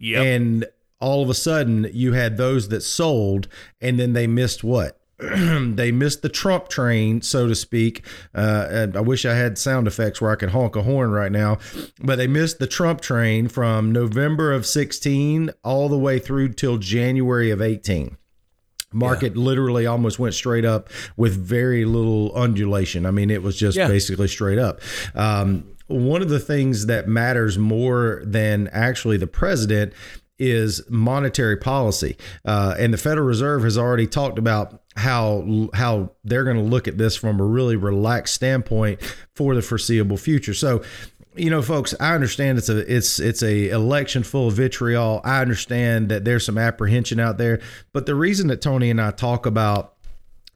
Yep. 0.00 0.24
And 0.24 0.66
all 0.98 1.22
of 1.22 1.30
a 1.30 1.34
sudden 1.34 1.88
you 1.92 2.12
had 2.12 2.36
those 2.36 2.68
that 2.68 2.82
sold 2.82 3.48
and 3.80 3.98
then 3.98 4.12
they 4.12 4.26
missed 4.26 4.62
what 4.62 4.99
they 5.76 5.92
missed 5.92 6.22
the 6.22 6.28
Trump 6.28 6.68
train, 6.68 7.22
so 7.22 7.46
to 7.46 7.54
speak. 7.54 8.04
Uh, 8.34 8.88
I 8.94 9.00
wish 9.00 9.24
I 9.24 9.34
had 9.34 9.58
sound 9.58 9.86
effects 9.86 10.20
where 10.20 10.30
I 10.30 10.36
could 10.36 10.50
honk 10.50 10.76
a 10.76 10.82
horn 10.82 11.10
right 11.10 11.32
now, 11.32 11.58
but 12.00 12.16
they 12.16 12.26
missed 12.26 12.58
the 12.58 12.66
Trump 12.66 13.00
train 13.00 13.48
from 13.48 13.92
November 13.92 14.52
of 14.52 14.66
16 14.66 15.50
all 15.64 15.88
the 15.88 15.98
way 15.98 16.18
through 16.18 16.50
till 16.54 16.78
January 16.78 17.50
of 17.50 17.60
18 17.60 18.16
market 18.92 19.36
yeah. 19.36 19.42
literally 19.42 19.86
almost 19.86 20.18
went 20.18 20.34
straight 20.34 20.64
up 20.64 20.88
with 21.16 21.36
very 21.36 21.84
little 21.84 22.34
undulation. 22.34 23.06
I 23.06 23.12
mean, 23.12 23.30
it 23.30 23.40
was 23.42 23.56
just 23.56 23.76
yeah. 23.76 23.86
basically 23.86 24.26
straight 24.28 24.58
up. 24.58 24.80
Um, 25.14 25.76
one 25.86 26.22
of 26.22 26.28
the 26.28 26.38
things 26.38 26.86
that 26.86 27.08
matters 27.08 27.58
more 27.58 28.22
than 28.24 28.68
actually 28.68 29.16
the 29.16 29.26
president 29.26 29.92
is 30.40 30.82
monetary 30.88 31.56
policy, 31.56 32.16
uh, 32.44 32.74
and 32.78 32.92
the 32.92 32.98
Federal 32.98 33.26
Reserve 33.26 33.62
has 33.62 33.78
already 33.78 34.06
talked 34.06 34.38
about 34.38 34.82
how 34.96 35.68
how 35.74 36.10
they're 36.24 36.44
going 36.44 36.56
to 36.56 36.62
look 36.62 36.88
at 36.88 36.98
this 36.98 37.16
from 37.16 37.38
a 37.38 37.44
really 37.44 37.76
relaxed 37.76 38.34
standpoint 38.34 39.00
for 39.34 39.54
the 39.54 39.62
foreseeable 39.62 40.16
future. 40.16 40.54
So 40.54 40.82
you 41.36 41.48
know, 41.48 41.62
folks, 41.62 41.94
I 42.00 42.14
understand 42.14 42.58
it's 42.58 42.68
a 42.68 42.78
it's 42.92 43.20
it's 43.20 43.42
a 43.42 43.68
election 43.68 44.22
full 44.24 44.48
of 44.48 44.54
vitriol. 44.54 45.20
I 45.24 45.40
understand 45.40 46.08
that 46.08 46.24
there's 46.24 46.44
some 46.44 46.58
apprehension 46.58 47.20
out 47.20 47.38
there, 47.38 47.60
but 47.92 48.06
the 48.06 48.14
reason 48.14 48.48
that 48.48 48.60
Tony 48.60 48.90
and 48.90 49.00
I 49.00 49.12
talk 49.12 49.46
about 49.46 49.94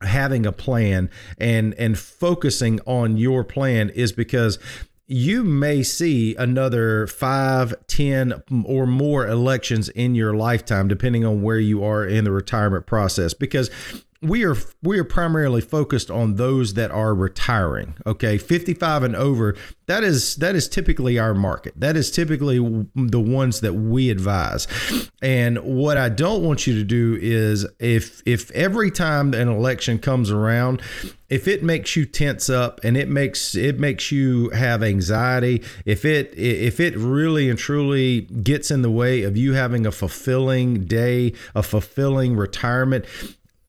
having 0.02 0.46
a 0.46 0.52
plan 0.52 1.10
and 1.38 1.74
and 1.74 1.98
focusing 1.98 2.80
on 2.86 3.16
your 3.16 3.44
plan 3.44 3.90
is 3.90 4.12
because 4.12 4.58
you 5.06 5.44
may 5.44 5.82
see 5.82 6.34
another 6.36 7.06
five, 7.06 7.74
ten, 7.86 8.42
or 8.64 8.86
more 8.86 9.26
elections 9.26 9.88
in 9.90 10.14
your 10.14 10.34
lifetime, 10.34 10.88
depending 10.88 11.24
on 11.24 11.42
where 11.42 11.58
you 11.58 11.84
are 11.84 12.06
in 12.06 12.24
the 12.24 12.32
retirement 12.32 12.86
process. 12.86 13.34
Because 13.34 13.70
we 14.24 14.44
are 14.44 14.56
we 14.82 14.98
are 14.98 15.04
primarily 15.04 15.60
focused 15.60 16.10
on 16.10 16.36
those 16.36 16.74
that 16.74 16.90
are 16.90 17.14
retiring 17.14 17.94
okay? 18.06 18.38
55 18.38 19.02
and 19.02 19.16
over 19.16 19.56
that 19.86 20.02
is 20.02 20.36
that 20.36 20.54
is 20.54 20.68
typically 20.68 21.18
our 21.18 21.34
market. 21.34 21.74
That 21.78 21.96
is 21.96 22.10
typically 22.10 22.58
the 22.94 23.20
ones 23.20 23.60
that 23.60 23.74
we 23.74 24.10
advise. 24.10 24.66
And 25.20 25.58
what 25.58 25.96
i 25.96 26.08
don't 26.08 26.42
want 26.42 26.66
you 26.66 26.74
to 26.74 26.84
do 26.84 27.18
is 27.20 27.66
if 27.78 28.22
if 28.26 28.50
every 28.52 28.90
time 28.90 29.34
an 29.34 29.48
election 29.48 29.98
comes 29.98 30.30
around 30.30 30.82
if 31.28 31.48
it 31.48 31.62
makes 31.62 31.96
you 31.96 32.04
tense 32.04 32.48
up 32.48 32.80
and 32.84 32.96
it 32.96 33.08
makes 33.08 33.54
it 33.54 33.78
makes 33.78 34.12
you 34.12 34.50
have 34.50 34.82
anxiety 34.82 35.62
if 35.84 36.04
it 36.04 36.32
if 36.36 36.80
it 36.80 36.96
really 36.96 37.48
and 37.50 37.58
truly 37.58 38.22
gets 38.22 38.70
in 38.70 38.82
the 38.82 38.90
way 38.90 39.22
of 39.22 39.36
you 39.36 39.54
having 39.54 39.86
a 39.86 39.92
fulfilling 39.92 40.84
day 40.84 41.32
a 41.54 41.62
fulfilling 41.62 42.36
retirement 42.36 43.04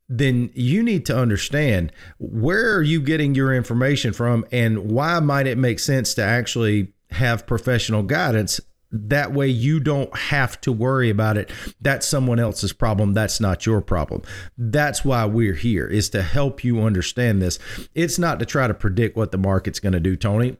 then 0.07 0.51
you 0.53 0.83
need 0.83 1.05
to 1.07 1.17
understand 1.17 1.91
where 2.19 2.75
are 2.75 2.83
you 2.83 3.01
getting 3.01 3.33
your 3.33 3.53
information 3.53 4.13
from 4.13 4.45
and 4.51 4.91
why 4.91 5.19
might 5.19 5.47
it 5.47 5.57
make 5.57 5.79
sense 5.79 6.13
to 6.13 6.23
actually 6.23 6.93
have 7.11 7.47
professional 7.47 8.03
guidance? 8.03 8.59
That 8.91 9.33
way 9.33 9.47
you 9.47 9.79
don't 9.79 10.15
have 10.15 10.61
to 10.61 10.71
worry 10.71 11.09
about 11.09 11.37
it. 11.37 11.51
That's 11.81 12.07
someone 12.07 12.39
else's 12.39 12.71
problem. 12.71 13.13
That's 13.13 13.41
not 13.41 13.65
your 13.65 13.81
problem. 13.81 14.21
That's 14.57 15.03
why 15.03 15.25
we're 15.25 15.55
here 15.55 15.87
is 15.87 16.09
to 16.09 16.21
help 16.21 16.63
you 16.63 16.81
understand 16.81 17.41
this. 17.41 17.59
It's 17.93 18.19
not 18.19 18.39
to 18.39 18.45
try 18.45 18.67
to 18.67 18.73
predict 18.73 19.17
what 19.17 19.31
the 19.31 19.37
market's 19.37 19.79
going 19.79 19.93
to 19.93 19.99
do 19.99 20.15
tony. 20.15 20.57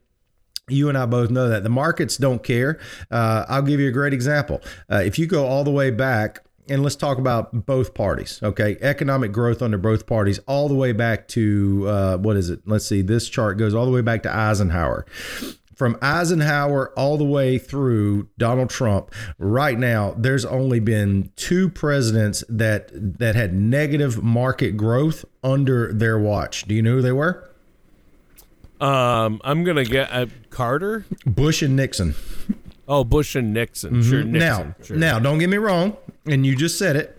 You 0.68 0.88
and 0.88 0.98
I 0.98 1.06
both 1.06 1.30
know 1.30 1.48
that. 1.48 1.62
The 1.62 1.70
markets 1.70 2.16
don't 2.16 2.42
care. 2.42 2.80
Uh, 3.08 3.46
I'll 3.48 3.62
give 3.62 3.78
you 3.78 3.88
a 3.88 3.92
great 3.92 4.12
example. 4.12 4.60
Uh, 4.90 5.02
if 5.04 5.16
you 5.16 5.26
go 5.26 5.46
all 5.46 5.62
the 5.62 5.70
way 5.70 5.92
back 5.92 6.45
and 6.68 6.82
let's 6.82 6.96
talk 6.96 7.18
about 7.18 7.66
both 7.66 7.94
parties. 7.94 8.40
Okay, 8.42 8.76
economic 8.80 9.32
growth 9.32 9.62
under 9.62 9.78
both 9.78 10.06
parties, 10.06 10.38
all 10.46 10.68
the 10.68 10.74
way 10.74 10.92
back 10.92 11.28
to 11.28 11.84
uh, 11.88 12.16
what 12.18 12.36
is 12.36 12.50
it? 12.50 12.60
Let's 12.66 12.86
see. 12.86 13.02
This 13.02 13.28
chart 13.28 13.58
goes 13.58 13.74
all 13.74 13.86
the 13.86 13.92
way 13.92 14.02
back 14.02 14.22
to 14.24 14.34
Eisenhower. 14.34 15.06
From 15.74 15.98
Eisenhower 16.00 16.90
all 16.98 17.18
the 17.18 17.24
way 17.24 17.58
through 17.58 18.28
Donald 18.38 18.70
Trump, 18.70 19.12
right 19.38 19.78
now 19.78 20.14
there's 20.16 20.46
only 20.46 20.80
been 20.80 21.30
two 21.36 21.68
presidents 21.68 22.42
that 22.48 22.90
that 22.92 23.34
had 23.34 23.52
negative 23.52 24.22
market 24.22 24.76
growth 24.78 25.24
under 25.44 25.92
their 25.92 26.18
watch. 26.18 26.64
Do 26.64 26.74
you 26.74 26.80
know 26.82 26.92
who 26.92 27.02
they 27.02 27.12
were? 27.12 27.50
Um, 28.80 29.40
I'm 29.44 29.64
gonna 29.64 29.84
get 29.84 30.10
uh, 30.10 30.26
Carter, 30.50 31.04
Bush, 31.26 31.62
and 31.62 31.76
Nixon. 31.76 32.14
Oh, 32.88 33.04
Bush 33.04 33.34
and 33.34 33.52
Nixon. 33.52 33.94
Mm-hmm. 33.94 34.10
Sure, 34.10 34.24
Nixon. 34.24 34.38
Now, 34.38 34.84
sure. 34.84 34.96
now, 34.96 35.18
don't 35.18 35.38
get 35.38 35.48
me 35.48 35.56
wrong, 35.56 35.96
and 36.24 36.46
you 36.46 36.56
just 36.56 36.78
said 36.78 36.96
it. 36.96 37.12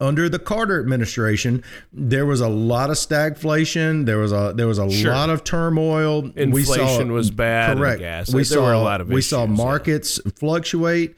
Under 0.00 0.30
the 0.30 0.38
Carter 0.38 0.80
administration, 0.80 1.62
there 1.92 2.24
was 2.24 2.40
a 2.40 2.48
lot 2.48 2.88
of 2.88 2.96
stagflation. 2.96 4.06
There 4.06 4.16
was 4.16 4.32
a 4.32 4.54
there 4.56 4.66
was 4.66 4.78
a 4.78 4.90
sure. 4.90 5.12
lot 5.12 5.28
of 5.28 5.44
turmoil. 5.44 6.24
Inflation 6.36 6.52
we 6.52 6.64
saw, 6.64 7.04
was 7.04 7.30
bad. 7.30 7.76
Correct. 7.76 8.00
Gas. 8.00 8.28
We 8.32 8.38
there 8.38 8.44
saw 8.44 8.64
were 8.64 8.72
a 8.72 8.80
lot 8.80 9.02
of 9.02 9.08
we 9.08 9.16
issues, 9.16 9.28
saw 9.28 9.46
markets 9.46 10.18
yeah. 10.24 10.32
fluctuate, 10.36 11.16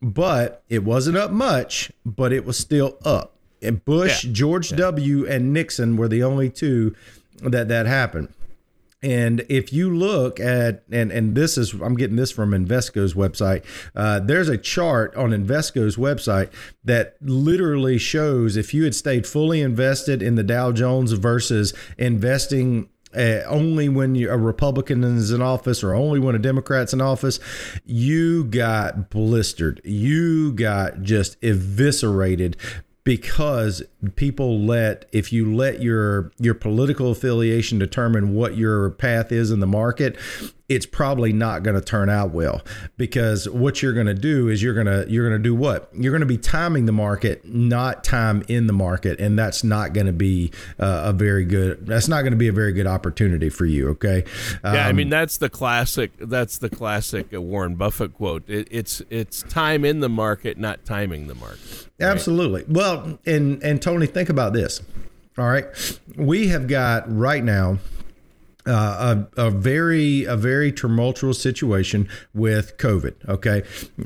but 0.00 0.62
it 0.68 0.84
wasn't 0.84 1.16
up 1.16 1.32
much. 1.32 1.90
But 2.06 2.32
it 2.32 2.44
was 2.44 2.56
still 2.56 2.96
up. 3.04 3.34
And 3.60 3.84
Bush, 3.84 4.24
yeah. 4.24 4.32
George 4.32 4.70
yeah. 4.70 4.78
W, 4.78 5.26
and 5.26 5.52
Nixon 5.52 5.96
were 5.96 6.06
the 6.06 6.22
only 6.22 6.48
two 6.48 6.94
that 7.40 7.66
that 7.66 7.86
happened. 7.86 8.28
And 9.02 9.44
if 9.48 9.72
you 9.72 9.94
look 9.94 10.38
at 10.38 10.84
and 10.90 11.10
and 11.10 11.34
this 11.34 11.58
is 11.58 11.72
I'm 11.72 11.96
getting 11.96 12.16
this 12.16 12.30
from 12.30 12.52
Invesco's 12.52 13.14
website. 13.14 13.64
Uh, 13.96 14.20
there's 14.20 14.48
a 14.48 14.58
chart 14.58 15.14
on 15.16 15.30
Invesco's 15.30 15.96
website 15.96 16.52
that 16.84 17.16
literally 17.20 17.98
shows 17.98 18.56
if 18.56 18.72
you 18.72 18.84
had 18.84 18.94
stayed 18.94 19.26
fully 19.26 19.60
invested 19.60 20.22
in 20.22 20.36
the 20.36 20.42
Dow 20.44 20.72
Jones 20.72 21.12
versus 21.12 21.74
investing 21.98 22.88
uh, 23.14 23.42
only 23.46 23.88
when 23.88 24.14
you, 24.14 24.30
a 24.30 24.36
Republican 24.36 25.04
is 25.04 25.30
in 25.30 25.42
office 25.42 25.82
or 25.82 25.94
only 25.94 26.18
when 26.18 26.34
a 26.34 26.38
Democrat's 26.38 26.92
in 26.92 27.00
office, 27.00 27.38
you 27.84 28.44
got 28.44 29.10
blistered. 29.10 29.80
You 29.84 30.52
got 30.52 31.02
just 31.02 31.36
eviscerated 31.42 32.56
because 33.04 33.82
people 34.14 34.60
let 34.60 35.06
if 35.12 35.32
you 35.32 35.54
let 35.54 35.82
your 35.82 36.30
your 36.38 36.54
political 36.54 37.10
affiliation 37.10 37.78
determine 37.78 38.34
what 38.34 38.56
your 38.56 38.90
path 38.90 39.32
is 39.32 39.50
in 39.50 39.60
the 39.60 39.66
market 39.66 40.16
it's 40.68 40.86
probably 40.86 41.32
not 41.32 41.62
going 41.62 41.74
to 41.74 41.82
turn 41.82 42.08
out 42.08 42.30
well 42.30 42.62
because 42.96 43.48
what 43.48 43.82
you're 43.82 43.92
going 43.92 44.06
to 44.06 44.14
do 44.14 44.48
is 44.48 44.62
you're 44.62 44.74
going 44.74 44.86
to 44.86 45.04
you're 45.10 45.28
going 45.28 45.40
to 45.40 45.42
do 45.42 45.54
what? 45.54 45.90
You're 45.92 46.12
going 46.12 46.20
to 46.20 46.26
be 46.26 46.38
timing 46.38 46.86
the 46.86 46.92
market 46.92 47.44
not 47.44 48.04
time 48.04 48.42
in 48.48 48.66
the 48.66 48.72
market 48.72 49.20
and 49.20 49.38
that's 49.38 49.64
not 49.64 49.92
going 49.92 50.06
to 50.06 50.12
be 50.12 50.50
uh, 50.78 51.02
a 51.06 51.12
very 51.12 51.44
good 51.44 51.86
that's 51.86 52.08
not 52.08 52.22
going 52.22 52.32
to 52.32 52.38
be 52.38 52.48
a 52.48 52.52
very 52.52 52.72
good 52.72 52.86
opportunity 52.86 53.48
for 53.48 53.66
you 53.66 53.88
okay? 53.90 54.24
Um, 54.64 54.74
yeah 54.74 54.86
i 54.86 54.92
mean 54.92 55.08
um, 55.08 55.10
that's 55.10 55.38
the 55.38 55.50
classic 55.50 56.12
that's 56.18 56.58
the 56.58 56.70
classic 56.70 57.28
warren 57.32 57.74
buffett 57.74 58.14
quote. 58.14 58.48
It, 58.48 58.68
it's 58.70 59.02
it's 59.10 59.42
time 59.42 59.84
in 59.84 60.00
the 60.00 60.08
market 60.08 60.58
not 60.58 60.84
timing 60.84 61.26
the 61.26 61.34
market 61.34 61.88
right? 61.98 62.08
absolutely. 62.08 62.64
Well 62.68 63.18
and 63.26 63.62
and 63.62 63.82
tony 63.82 64.06
think 64.06 64.28
about 64.28 64.52
this 64.52 64.80
all 65.38 65.48
right? 65.48 65.64
We 66.16 66.48
have 66.48 66.68
got 66.68 67.04
right 67.06 67.42
now 67.42 67.78
uh, 68.66 69.24
a, 69.36 69.46
a 69.46 69.50
very 69.50 70.24
a 70.24 70.36
very 70.36 70.72
tumultuous 70.72 71.40
situation 71.40 72.08
with 72.34 72.76
COVID. 72.78 73.14
Okay, 73.28 73.62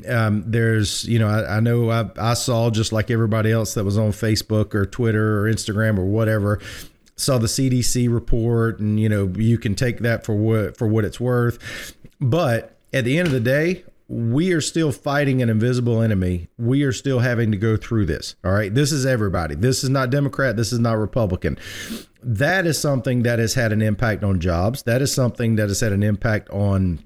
um, 0.07 0.43
there's 0.45 1.05
you 1.05 1.19
know 1.19 1.27
I, 1.27 1.57
I 1.57 1.59
know 1.59 1.89
I, 1.89 2.09
I, 2.17 2.33
saw 2.33 2.69
just 2.69 2.91
like 2.91 3.11
everybody 3.11 3.51
else 3.51 3.73
that 3.75 3.83
was 3.83 3.97
on 3.97 4.11
Facebook 4.11 4.73
or 4.73 4.85
Twitter 4.85 5.39
or 5.39 5.51
Instagram 5.51 5.97
or 5.97 6.05
whatever 6.05 6.59
saw 7.19 7.39
the 7.39 7.47
CDC 7.47 8.13
report 8.13 8.79
and 8.79 8.99
you 8.99 9.09
know 9.09 9.33
you 9.37 9.57
can 9.57 9.73
take 9.73 9.99
that 9.99 10.23
for 10.23 10.35
what 10.35 10.77
for 10.77 10.87
what 10.87 11.03
it's 11.03 11.19
worth, 11.19 11.95
but 12.19 12.77
at 12.93 13.05
the 13.05 13.17
end 13.17 13.27
of 13.27 13.33
the 13.33 13.39
day, 13.39 13.83
we 14.07 14.53
are 14.53 14.61
still 14.61 14.91
fighting 14.91 15.41
an 15.41 15.49
invisible 15.49 16.01
enemy. 16.01 16.47
We 16.57 16.83
are 16.83 16.93
still 16.93 17.19
having 17.19 17.51
to 17.51 17.57
go 17.57 17.75
through 17.75 18.05
this. 18.05 18.35
All 18.43 18.51
right. 18.51 18.73
This 18.73 18.91
is 18.91 19.05
everybody. 19.05 19.55
This 19.55 19.83
is 19.83 19.89
not 19.89 20.09
Democrat. 20.09 20.55
This 20.55 20.71
is 20.71 20.79
not 20.79 20.97
Republican. 20.97 21.57
That 22.27 22.67
is 22.67 22.77
something 22.77 23.23
that 23.23 23.39
has 23.39 23.53
had 23.53 23.71
an 23.71 23.81
impact 23.81 24.21
on 24.21 24.41
jobs. 24.41 24.83
That 24.83 25.01
is 25.01 25.13
something 25.13 25.55
that 25.55 25.69
has 25.69 25.79
had 25.79 25.93
an 25.93 26.03
impact 26.03 26.49
on 26.49 26.99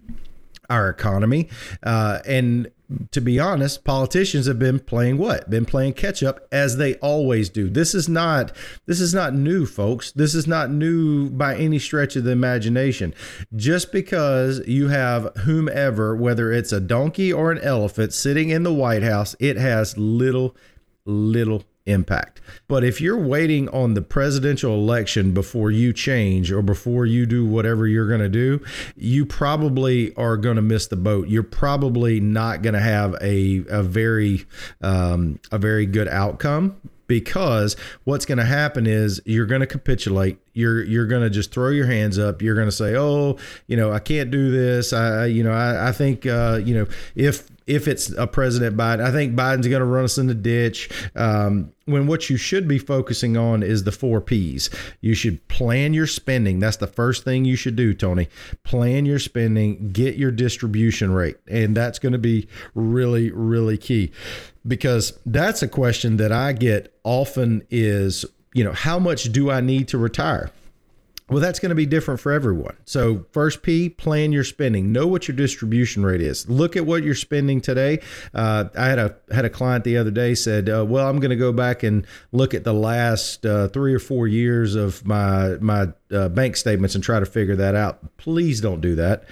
our 0.68 0.90
economy. 0.90 1.48
Uh, 1.84 2.20
and 2.26 2.72
to 3.12 3.22
be 3.22 3.40
honest, 3.40 3.84
politicians 3.84 4.48
have 4.48 4.58
been 4.58 4.80
playing 4.80 5.20
what? 5.20 5.48
Been 5.48 5.66
playing 5.66 5.94
catch 5.94 6.24
up 6.24 6.48
as 6.52 6.78
they 6.78 6.96
always 6.96 7.50
do. 7.50 7.70
This 7.70 7.94
is 7.94 8.10
not 8.10 8.52
this 8.88 9.00
is 9.00 9.14
not 9.14 9.36
new, 9.36 9.68
folks. 9.68 10.12
This 10.12 10.34
is 10.34 10.48
not 10.48 10.72
new 10.72 11.30
by 11.30 11.56
any 11.56 11.78
stretch 11.78 12.16
of 12.16 12.24
the 12.24 12.32
imagination. 12.32 13.14
Just 13.56 13.92
because 13.92 14.66
you 14.68 14.88
have 14.88 15.32
whomever, 15.44 16.16
whether 16.16 16.52
it's 16.52 16.72
a 16.72 16.80
donkey 16.80 17.32
or 17.32 17.52
an 17.52 17.60
elephant 17.60 18.12
sitting 18.14 18.50
in 18.50 18.64
the 18.64 18.74
White 18.74 19.04
House, 19.04 19.36
it 19.40 19.58
has 19.58 19.98
little 20.00 20.56
little 21.06 21.64
impact. 21.86 22.42
But 22.68 22.84
if 22.84 23.02
you're 23.02 23.18
waiting 23.18 23.70
on 23.70 23.94
the 23.94 24.02
presidential 24.02 24.74
election 24.74 25.34
before 25.34 25.72
you 25.72 25.94
change 25.94 26.52
or 26.52 26.62
before 26.62 27.06
you 27.06 27.26
do 27.26 27.46
whatever 27.46 27.88
you're 27.88 28.08
going 28.08 28.22
to 28.22 28.30
do, 28.30 28.64
you 28.96 29.26
probably 29.26 30.16
are 30.16 30.38
going 30.38 30.58
to 30.58 30.62
miss 30.62 30.88
the 30.88 30.96
boat. 30.96 31.28
You're 31.28 31.44
probably 31.44 32.20
not 32.20 32.62
going 32.62 32.74
to 32.74 32.80
have 32.80 33.16
a 33.22 33.64
a 33.70 33.84
very 33.84 34.46
um, 34.82 35.40
a 35.52 35.58
very 35.58 35.86
good 35.86 36.08
outcome 36.08 36.80
because 37.12 37.76
what's 38.06 38.26
going 38.26 38.38
to 38.38 38.46
happen 38.46 38.88
is 38.88 39.22
you're 39.26 39.46
going 39.46 39.60
to 39.60 39.68
capitulate 39.68 40.38
you're 40.54 40.82
you're 40.86 41.06
going 41.06 41.22
to 41.22 41.30
just 41.30 41.52
throw 41.52 41.68
your 41.68 41.86
hands 41.86 42.18
up 42.18 42.42
you're 42.42 42.56
going 42.56 42.70
to 42.70 42.72
say 42.72 42.96
oh 42.96 43.38
you 43.68 43.76
know 43.76 43.92
i 43.92 44.00
can't 44.00 44.32
do 44.32 44.50
this 44.50 44.94
i 44.94 45.26
you 45.26 45.44
know 45.44 45.52
i, 45.52 45.90
I 45.90 45.92
think 45.92 46.26
uh, 46.26 46.62
you 46.64 46.74
know 46.74 46.88
if 47.14 47.50
if 47.68 47.88
it's 47.88 48.12
a 48.12 48.28
President 48.28 48.76
Biden. 48.76 49.02
I 49.02 49.12
think 49.12 49.34
Biden's 49.34 49.68
going 49.68 49.80
to 49.80 49.86
run 49.86 50.04
us 50.04 50.18
in 50.18 50.28
the 50.28 50.34
ditch. 50.34 50.90
Um, 51.16 51.72
when 51.86 52.06
what 52.06 52.30
you 52.30 52.36
should 52.36 52.68
be 52.68 52.78
focusing 52.78 53.38
on 53.38 53.64
is 53.64 53.84
the 53.84 53.92
four 53.92 54.20
P's. 54.20 54.70
You 55.00 55.14
should 55.14 55.48
plan 55.48 55.94
your 55.94 56.08
spending. 56.08 56.60
That's 56.60 56.78
the 56.78 56.88
first 56.88 57.24
thing 57.24 57.46
you 57.46 57.56
should 57.56 57.76
do, 57.76 57.94
Tony. 57.94 58.28
Plan 58.64 59.06
your 59.06 59.20
spending, 59.20 59.92
get 59.92 60.16
your 60.16 60.32
distribution 60.32 61.14
rate. 61.14 61.38
And 61.48 61.76
that's 61.76 62.00
going 62.00 62.14
to 62.14 62.20
be 62.20 62.48
really, 62.76 63.32
really 63.32 63.78
key 63.78 64.12
because 64.66 65.18
that's 65.26 65.62
a 65.62 65.68
question 65.68 66.18
that 66.18 66.32
I 66.32 66.54
get 66.54 66.94
often 67.04 67.64
is, 67.70 68.26
you 68.54 68.64
know, 68.64 68.74
how 68.74 69.00
much 69.00 69.32
do 69.32 69.50
I 69.50 69.62
need 69.62 69.88
to 69.90 69.98
retire? 69.98 70.52
Well, 71.32 71.40
that's 71.40 71.60
going 71.60 71.70
to 71.70 71.76
be 71.76 71.86
different 71.86 72.20
for 72.20 72.34
everyone. 72.34 72.76
So, 72.84 73.26
first 73.32 73.64
P, 73.64 73.88
plan 73.88 74.34
your 74.34 74.44
spending. 74.44 74.92
Know 74.92 75.08
what 75.08 75.30
your 75.30 75.38
distribution 75.38 76.06
rate 76.06 76.22
is. 76.22 76.50
Look 76.50 76.76
at 76.76 76.86
what 76.86 77.04
you're 77.04 77.16
spending 77.16 77.62
today. 77.62 78.02
Uh, 78.34 78.66
I 78.78 78.88
had 78.88 79.00
a 79.00 79.16
had 79.32 79.46
a 79.46 79.50
client 79.50 79.86
the 79.86 79.96
other 79.96 80.12
day 80.12 80.36
said, 80.36 80.68
uh, 80.68 80.86
"Well, 80.86 81.08
I'm 81.08 81.22
going 81.22 81.30
to 81.30 81.38
go 81.38 81.54
back 81.54 81.84
and 81.84 82.06
look 82.34 82.54
at 82.54 82.66
the 82.66 82.74
last 82.74 83.46
uh, 83.46 83.70
three 83.70 83.94
or 83.94 84.00
four 84.00 84.28
years 84.28 84.76
of 84.76 85.06
my 85.08 85.56
my 85.62 85.88
uh, 86.12 86.28
bank 86.28 86.58
statements 86.58 86.96
and 86.96 87.04
try 87.04 87.22
to 87.22 87.26
figure 87.26 87.56
that 87.56 87.76
out." 87.76 88.18
Please 88.18 88.60
don't 88.60 88.82
do 88.82 88.96
that 88.96 89.24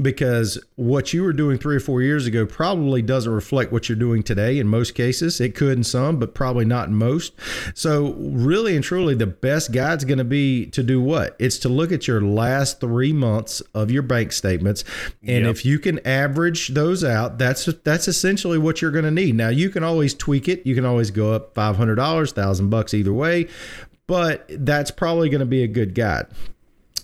because 0.00 0.58
what 0.76 1.12
you 1.12 1.22
were 1.22 1.32
doing 1.32 1.58
three 1.58 1.76
or 1.76 1.80
four 1.80 2.02
years 2.02 2.26
ago 2.26 2.46
probably 2.46 3.02
doesn't 3.02 3.32
reflect 3.32 3.72
what 3.72 3.88
you're 3.88 3.96
doing 3.96 4.22
today 4.22 4.58
in 4.58 4.68
most 4.68 4.94
cases. 4.94 5.40
It 5.40 5.54
could 5.54 5.78
in 5.78 5.84
some, 5.84 6.18
but 6.18 6.34
probably 6.34 6.64
not 6.64 6.88
in 6.88 6.94
most. 6.94 7.32
So, 7.74 8.14
really 8.14 8.74
and 8.74 8.84
truly, 8.84 9.14
the 9.14 9.26
best 9.26 9.72
guide's 9.72 10.04
going 10.04 10.18
to 10.18 10.24
be 10.24 10.66
to 10.66 10.82
do 10.82 11.00
what? 11.00 11.36
It's 11.38 11.58
to 11.58 11.68
look 11.68 11.92
at 11.92 12.06
your 12.06 12.20
last 12.20 12.80
three 12.80 13.12
months 13.12 13.60
of 13.74 13.90
your 13.90 14.02
bank 14.02 14.32
statements, 14.32 14.84
and 15.22 15.44
yep. 15.44 15.50
if 15.54 15.64
you 15.64 15.78
can 15.78 16.04
average 16.06 16.68
those 16.68 17.04
out, 17.04 17.38
that's 17.38 17.66
that's 17.84 18.08
essentially 18.08 18.58
what 18.58 18.80
you're 18.80 18.90
going 18.90 19.04
to 19.04 19.10
need. 19.10 19.34
Now, 19.34 19.48
you 19.48 19.70
can 19.70 19.84
always 19.84 20.14
tweak 20.14 20.48
it. 20.48 20.66
You 20.66 20.74
can 20.74 20.84
always 20.84 21.10
go 21.10 21.32
up 21.32 21.54
five 21.54 21.76
hundred 21.76 21.96
dollars, 21.96 22.32
thousand 22.32 22.70
bucks 22.70 22.94
either 22.94 23.12
way, 23.12 23.48
but 24.06 24.46
that's 24.48 24.90
probably 24.90 25.28
going 25.28 25.40
to 25.40 25.46
be 25.46 25.62
a 25.62 25.68
good 25.68 25.94
guide. 25.94 26.26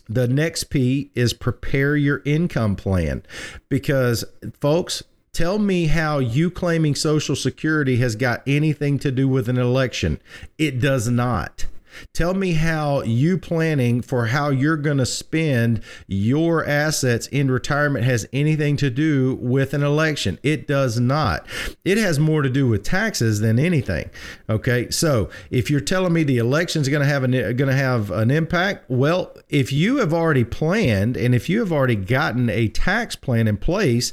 The 0.08 0.26
next 0.26 0.64
P 0.64 1.10
is 1.14 1.32
prepare 1.32 1.96
your 1.96 2.22
income 2.24 2.76
plan 2.76 3.22
because, 3.68 4.24
folks, 4.60 5.02
tell 5.32 5.58
me 5.58 5.86
how 5.86 6.18
you 6.18 6.50
claiming 6.50 6.94
Social 6.94 7.36
Security 7.36 7.96
has 7.98 8.16
got 8.16 8.42
anything 8.46 8.98
to 9.00 9.10
do 9.10 9.28
with 9.28 9.48
an 9.48 9.58
election. 9.58 10.20
It 10.56 10.80
does 10.80 11.08
not. 11.08 11.66
Tell 12.14 12.34
me 12.34 12.52
how 12.52 13.02
you 13.02 13.38
planning 13.38 14.02
for 14.02 14.26
how 14.26 14.50
you're 14.50 14.76
going 14.76 14.98
to 14.98 15.06
spend 15.06 15.82
your 16.06 16.64
assets 16.66 17.26
in 17.28 17.50
retirement 17.50 18.04
has 18.04 18.26
anything 18.32 18.76
to 18.78 18.90
do 18.90 19.36
with 19.40 19.74
an 19.74 19.82
election. 19.82 20.38
It 20.42 20.66
does 20.66 20.98
not. 20.98 21.46
It 21.84 21.98
has 21.98 22.18
more 22.18 22.42
to 22.42 22.50
do 22.50 22.68
with 22.68 22.82
taxes 22.82 23.40
than 23.40 23.58
anything. 23.58 24.10
Okay? 24.48 24.90
So, 24.90 25.30
if 25.50 25.70
you're 25.70 25.80
telling 25.80 26.12
me 26.12 26.22
the 26.22 26.38
election's 26.38 26.88
going 26.88 27.02
to 27.02 27.08
have 27.08 27.24
an 27.24 27.32
going 27.32 27.56
to 27.56 27.72
have 27.72 28.10
an 28.10 28.30
impact, 28.30 28.88
well, 28.88 29.34
if 29.48 29.72
you 29.72 29.96
have 29.98 30.12
already 30.12 30.44
planned 30.44 31.16
and 31.16 31.34
if 31.34 31.48
you 31.48 31.60
have 31.60 31.72
already 31.72 31.96
gotten 31.96 32.48
a 32.50 32.68
tax 32.68 33.16
plan 33.16 33.48
in 33.48 33.56
place, 33.56 34.12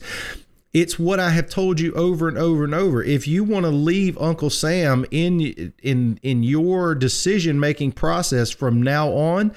it's 0.76 1.00
what 1.00 1.22
I 1.22 1.30
have 1.30 1.50
told 1.50 1.80
you 1.80 1.94
over 1.94 2.28
and 2.28 2.38
over 2.38 2.66
and 2.66 2.76
over. 2.76 3.02
If 3.02 3.30
you 3.30 3.46
want 3.46 3.64
to 3.64 3.70
leave 3.70 4.18
Uncle 4.18 4.50
Sam 4.50 5.06
in 5.10 5.74
in 5.82 6.20
in 6.22 6.44
your 6.44 6.94
decision 6.94 7.62
making 7.62 7.94
process 7.94 8.52
from 8.52 8.82
now 8.82 9.10
on, 9.14 9.54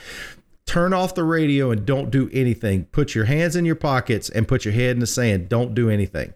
turn 0.64 0.94
off 0.94 1.16
the 1.16 1.24
radio 1.24 1.72
and 1.72 1.84
don't 1.84 2.12
do 2.12 2.30
anything. 2.32 2.84
Put 2.84 3.16
your 3.16 3.24
hands 3.24 3.56
in 3.56 3.64
your 3.64 3.74
pockets 3.74 4.30
and 4.30 4.46
put 4.46 4.64
your 4.64 4.72
head 4.72 4.92
in 4.92 5.00
the 5.00 5.08
sand. 5.08 5.48
Don't 5.48 5.74
do 5.74 5.90
anything. 5.90 6.34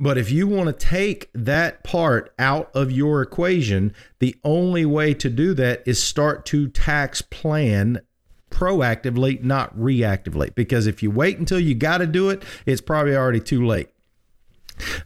But 0.00 0.18
if 0.18 0.32
you 0.32 0.48
want 0.48 0.66
to 0.66 0.86
take 0.86 1.30
that 1.32 1.84
part 1.84 2.34
out 2.40 2.72
of 2.74 2.90
your 2.90 3.22
equation, 3.22 3.94
the 4.18 4.34
only 4.42 4.84
way 4.84 5.14
to 5.14 5.30
do 5.30 5.54
that 5.54 5.84
is 5.86 6.02
start 6.02 6.44
to 6.46 6.66
tax 6.66 7.22
plan 7.22 8.00
proactively, 8.50 9.40
not 9.44 9.76
reactively. 9.78 10.52
Because 10.56 10.88
if 10.88 11.04
you 11.04 11.10
wait 11.12 11.38
until 11.38 11.60
you 11.60 11.76
got 11.76 11.98
to 11.98 12.06
do 12.06 12.30
it, 12.30 12.42
it's 12.66 12.80
probably 12.80 13.14
already 13.14 13.40
too 13.40 13.64
late. 13.64 13.90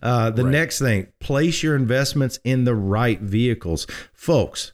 Uh, 0.02 0.30
the 0.30 0.44
right. 0.44 0.50
next 0.50 0.78
thing, 0.78 1.08
place 1.20 1.62
your 1.62 1.76
investments 1.76 2.38
in 2.44 2.64
the 2.64 2.74
right 2.74 3.20
vehicles. 3.20 3.86
Folks, 4.12 4.72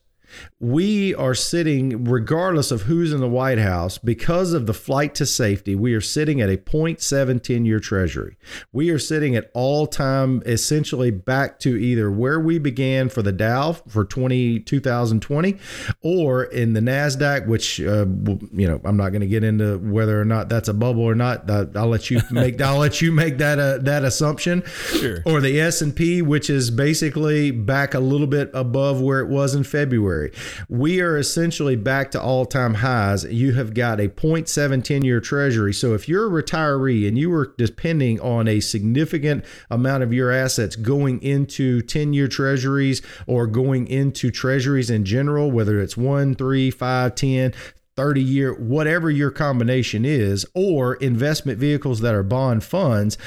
we 0.61 1.14
are 1.14 1.35
sitting, 1.35 2.03
regardless 2.03 2.73
of 2.73 2.83
who's 2.83 3.12
in 3.12 3.21
the 3.21 3.29
White 3.29 3.59
House, 3.59 3.97
because 3.97 4.53
of 4.53 4.66
the 4.66 4.75
flight 4.75 5.14
to 5.14 5.25
safety, 5.25 5.77
we 5.77 5.94
are 5.94 6.01
sitting 6.01 6.40
at 6.40 6.51
a 6.51 6.57
0.7 6.57 7.40
10 7.40 7.64
year 7.64 7.79
treasury. 7.79 8.37
We 8.73 8.90
are 8.90 8.99
sitting 8.99 9.37
at 9.37 9.53
all 9.55 9.87
time, 9.87 10.42
essentially 10.47 11.12
back 11.12 11.61
to 11.61 11.77
either 11.77 12.11
where 12.11 12.40
we 12.40 12.59
began 12.59 13.09
for 13.09 13.23
the 13.23 13.31
Dow 13.31 13.73
for 13.73 14.05
20, 14.05 14.59
2020 14.61 15.57
or 16.03 16.44
in 16.44 16.73
the 16.73 16.81
NASDAQ, 16.81 17.47
which, 17.47 17.81
uh, 17.81 18.07
you 18.53 18.66
know, 18.66 18.81
I'm 18.85 18.97
not 18.97 19.11
going 19.11 19.21
to 19.21 19.29
get 19.29 19.44
into 19.44 19.79
whether 19.79 20.21
or 20.21 20.25
not 20.25 20.49
that's 20.49 20.68
a 20.68 20.75
bubble 20.75 21.03
or 21.03 21.14
not. 21.14 21.49
I'll 21.49 21.87
let 21.87 22.11
you 22.11 22.21
make, 22.33 22.61
I'll 22.61 22.79
let 22.79 23.01
you 23.01 23.12
make 23.12 23.38
that, 23.38 23.61
uh, 23.61 23.79
that 23.79 24.03
assumption. 24.03 24.64
Sure. 24.88 25.23
Or 25.25 25.40
the 25.40 25.61
S&P, 25.61 26.21
which 26.21 26.51
is 26.51 26.73
basically 26.73 27.53
back 27.53 27.94
a 27.94 28.01
little 28.01 28.27
bit 28.27 28.51
above 28.53 29.01
where 29.01 29.21
it 29.21 29.29
was 29.29 29.55
in 29.55 29.62
February. 29.62 30.33
We 30.69 31.01
are 31.01 31.17
essentially 31.17 31.77
back 31.77 32.11
to 32.13 32.21
all 32.21 32.47
time 32.47 32.75
highs. 32.75 33.25
You 33.25 33.53
have 33.55 33.75
got 33.75 34.01
a 34.01 34.09
0.7 34.09 35.05
year 35.05 35.21
treasury. 35.21 35.73
So 35.73 35.95
if 35.95 36.09
you're 36.09 36.27
a 36.27 36.43
retiree 36.43 37.07
and 37.07 37.19
you 37.19 37.31
were 37.31 37.55
depending 37.57 38.21
on 38.21 38.49
a 38.49 38.61
significant 38.61 39.45
amount 39.71 40.03
of 40.03 40.13
your 40.13 40.31
assets 40.31 40.77
going 40.77 41.23
into 41.23 41.83
10 41.83 42.13
year 42.13 42.29
treasuries 42.29 43.03
or 43.27 43.47
going 43.47 43.87
into 43.87 44.31
treasuries 44.31 44.91
in 44.91 45.05
general, 45.05 45.51
whether 45.51 45.81
it's 45.81 45.97
one, 45.97 46.35
three, 46.35 46.71
five, 46.71 47.15
10, 47.15 47.53
30 47.99 48.23
year, 48.23 48.55
whatever 48.55 49.11
your 49.11 49.33
combination 49.33 50.05
is, 50.05 50.47
or 50.55 50.95
investment 50.97 51.59
vehicles 51.59 52.01
that 52.01 52.15
are 52.15 52.23
bond 52.23 52.63
funds, 52.63 53.19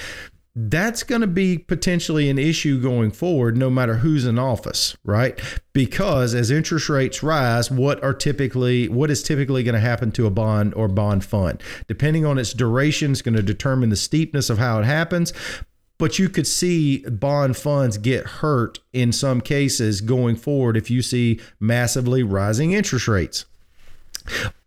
that's 0.53 1.03
going 1.03 1.21
to 1.21 1.27
be 1.27 1.57
potentially 1.57 2.29
an 2.29 2.37
issue 2.37 2.81
going 2.81 3.09
forward 3.11 3.55
no 3.55 3.69
matter 3.69 3.97
who's 3.97 4.25
in 4.25 4.37
office 4.37 4.97
right? 5.03 5.39
Because 5.73 6.35
as 6.35 6.51
interest 6.51 6.89
rates 6.89 7.23
rise 7.23 7.71
what 7.71 8.03
are 8.03 8.13
typically 8.13 8.89
what 8.89 9.09
is 9.09 9.23
typically 9.23 9.63
going 9.63 9.75
to 9.75 9.79
happen 9.79 10.11
to 10.13 10.25
a 10.25 10.29
bond 10.29 10.73
or 10.73 10.87
bond 10.87 11.23
fund? 11.23 11.61
Depending 11.87 12.25
on 12.25 12.37
its 12.37 12.53
duration 12.53 13.11
is 13.11 13.21
going 13.21 13.35
to 13.35 13.43
determine 13.43 13.89
the 13.89 13.95
steepness 13.95 14.49
of 14.49 14.57
how 14.57 14.79
it 14.79 14.85
happens. 14.85 15.33
But 15.97 16.17
you 16.17 16.29
could 16.29 16.47
see 16.47 17.05
bond 17.07 17.57
funds 17.57 17.99
get 17.99 18.25
hurt 18.25 18.79
in 18.91 19.11
some 19.11 19.39
cases 19.39 20.01
going 20.01 20.35
forward 20.35 20.75
if 20.75 20.89
you 20.89 21.01
see 21.03 21.39
massively 21.59 22.23
rising 22.23 22.71
interest 22.71 23.07
rates 23.07 23.45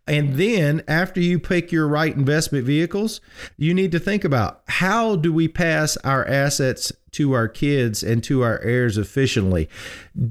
and 0.07 0.35
then 0.35 0.83
after 0.87 1.19
you 1.19 1.39
pick 1.39 1.71
your 1.71 1.87
right 1.87 2.15
investment 2.15 2.65
vehicles, 2.65 3.21
you 3.57 3.73
need 3.73 3.91
to 3.91 3.99
think 3.99 4.23
about 4.23 4.61
how 4.67 5.15
do 5.15 5.33
we 5.33 5.47
pass 5.47 5.97
our 5.97 6.25
assets 6.27 6.91
to 7.15 7.33
our 7.33 7.47
kids 7.47 8.03
and 8.03 8.23
to 8.25 8.43
our 8.43 8.59
heirs 8.59 8.97
efficiently. 8.97 9.69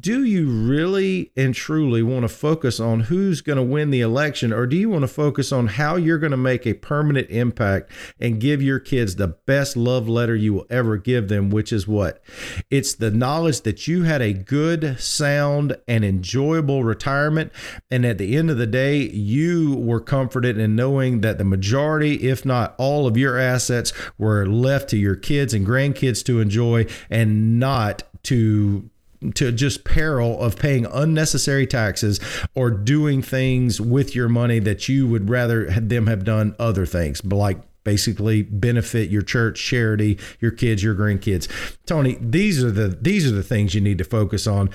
Do 0.01 0.25
you 0.25 0.47
really 0.49 1.33
and 1.37 1.55
truly 1.55 2.03
want 2.03 2.23
to 2.23 2.29
focus 2.29 2.81
on 2.81 3.01
who's 3.01 3.41
going 3.41 3.57
to 3.57 3.63
win 3.63 3.91
the 3.91 4.01
election, 4.01 4.53
or 4.53 4.67
do 4.67 4.77
you 4.77 4.89
want 4.91 5.03
to 5.03 5.09
focus 5.09 5.53
on 5.53 5.67
how 5.67 5.97
you're 5.97 6.19
going 6.19 6.31
to 6.31 6.37
make 6.37 6.67
a 6.67 6.75
permanent 6.75 7.31
impact 7.31 7.91
and 8.21 8.41
give 8.41 8.63
your 8.63 8.79
kids 8.79 9.17
the 9.17 9.29
best 9.29 9.77
love 9.77 10.09
letter 10.09 10.35
you 10.35 10.55
will 10.55 10.67
ever 10.71 10.97
give 10.97 11.29
them, 11.29 11.51
which 11.51 11.73
is 11.73 11.89
what? 11.89 12.23
It's 12.71 12.95
the 12.95 13.11
knowledge 13.11 13.63
that 13.63 13.89
you 13.89 14.03
had 14.03 14.21
a 14.21 14.33
good, 14.33 15.01
sound, 15.01 15.77
and 15.89 16.05
enjoyable 16.05 16.85
retirement. 16.85 17.53
And 17.91 18.05
at 18.05 18.19
the 18.19 18.37
end 18.37 18.51
of 18.51 18.59
the 18.59 18.67
day, 18.67 19.03
you 19.03 19.75
were 19.77 20.01
comforted 20.01 20.59
in 20.59 20.77
knowing 20.77 21.21
that 21.23 21.39
the 21.39 21.45
majority, 21.45 22.15
if 22.29 22.45
not 22.45 22.75
all 22.79 23.07
of 23.07 23.17
your 23.17 23.39
assets, 23.39 23.93
were 24.19 24.47
left 24.47 24.91
to 24.91 24.97
your 24.97 25.17
kids 25.17 25.55
and 25.55 25.67
grandkids 25.67 26.25
to 26.25 26.41
enjoy 26.41 26.74
and 27.11 27.59
not 27.59 28.03
to 28.25 28.91
to 29.35 29.51
just 29.51 29.85
peril 29.85 30.39
of 30.41 30.57
paying 30.59 30.87
unnecessary 30.87 31.67
taxes 31.67 32.21
or 32.55 32.71
doing 32.71 33.23
things 33.23 33.81
with 33.81 34.15
your 34.15 34.29
money 34.29 34.59
that 34.59 34.89
you 34.89 35.07
would 35.09 35.31
rather 35.31 35.65
them 35.71 36.07
have 36.07 36.25
done 36.25 36.55
other 36.59 36.85
things 36.85 37.25
like 37.25 37.59
basically 37.85 38.43
benefit 38.43 39.11
your 39.11 39.23
church 39.23 39.63
charity 39.63 40.19
your 40.41 40.51
kids 40.51 40.83
your 40.83 40.95
grandkids. 40.95 41.49
Tony 41.87 42.17
these 42.21 42.65
are 42.65 42.71
the 42.71 42.89
these 42.89 43.27
are 43.27 43.35
the 43.35 43.43
things 43.43 43.75
you 43.75 43.81
need 43.81 43.99
to 43.99 44.05
focus 44.05 44.47
on 44.47 44.71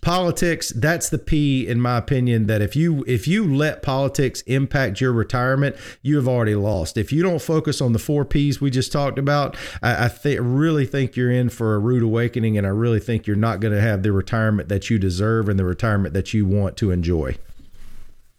politics 0.00 0.70
that's 0.76 1.10
the 1.10 1.18
p 1.18 1.66
in 1.66 1.80
my 1.80 1.98
opinion 1.98 2.46
that 2.46 2.62
if 2.62 2.74
you 2.74 3.04
if 3.06 3.28
you 3.28 3.54
let 3.54 3.82
politics 3.82 4.40
impact 4.42 5.00
your 5.00 5.12
retirement 5.12 5.76
you 6.02 6.16
have 6.16 6.26
already 6.26 6.54
lost. 6.54 6.96
If 6.96 7.12
you 7.12 7.22
don't 7.22 7.42
focus 7.42 7.80
on 7.80 7.92
the 7.92 7.98
four 7.98 8.24
p's 8.24 8.60
we 8.60 8.70
just 8.70 8.92
talked 8.92 9.18
about 9.18 9.56
i, 9.82 10.06
I 10.06 10.08
th- 10.08 10.38
really 10.40 10.86
think 10.86 11.16
you're 11.16 11.30
in 11.30 11.48
for 11.50 11.74
a 11.74 11.78
rude 11.78 12.02
awakening 12.02 12.56
and 12.56 12.66
i 12.66 12.70
really 12.70 13.00
think 13.00 13.26
you're 13.26 13.36
not 13.36 13.60
going 13.60 13.74
to 13.74 13.80
have 13.80 14.02
the 14.02 14.12
retirement 14.12 14.68
that 14.68 14.88
you 14.88 14.98
deserve 14.98 15.48
and 15.48 15.58
the 15.58 15.64
retirement 15.64 16.14
that 16.14 16.32
you 16.32 16.46
want 16.46 16.76
to 16.78 16.90
enjoy. 16.90 17.36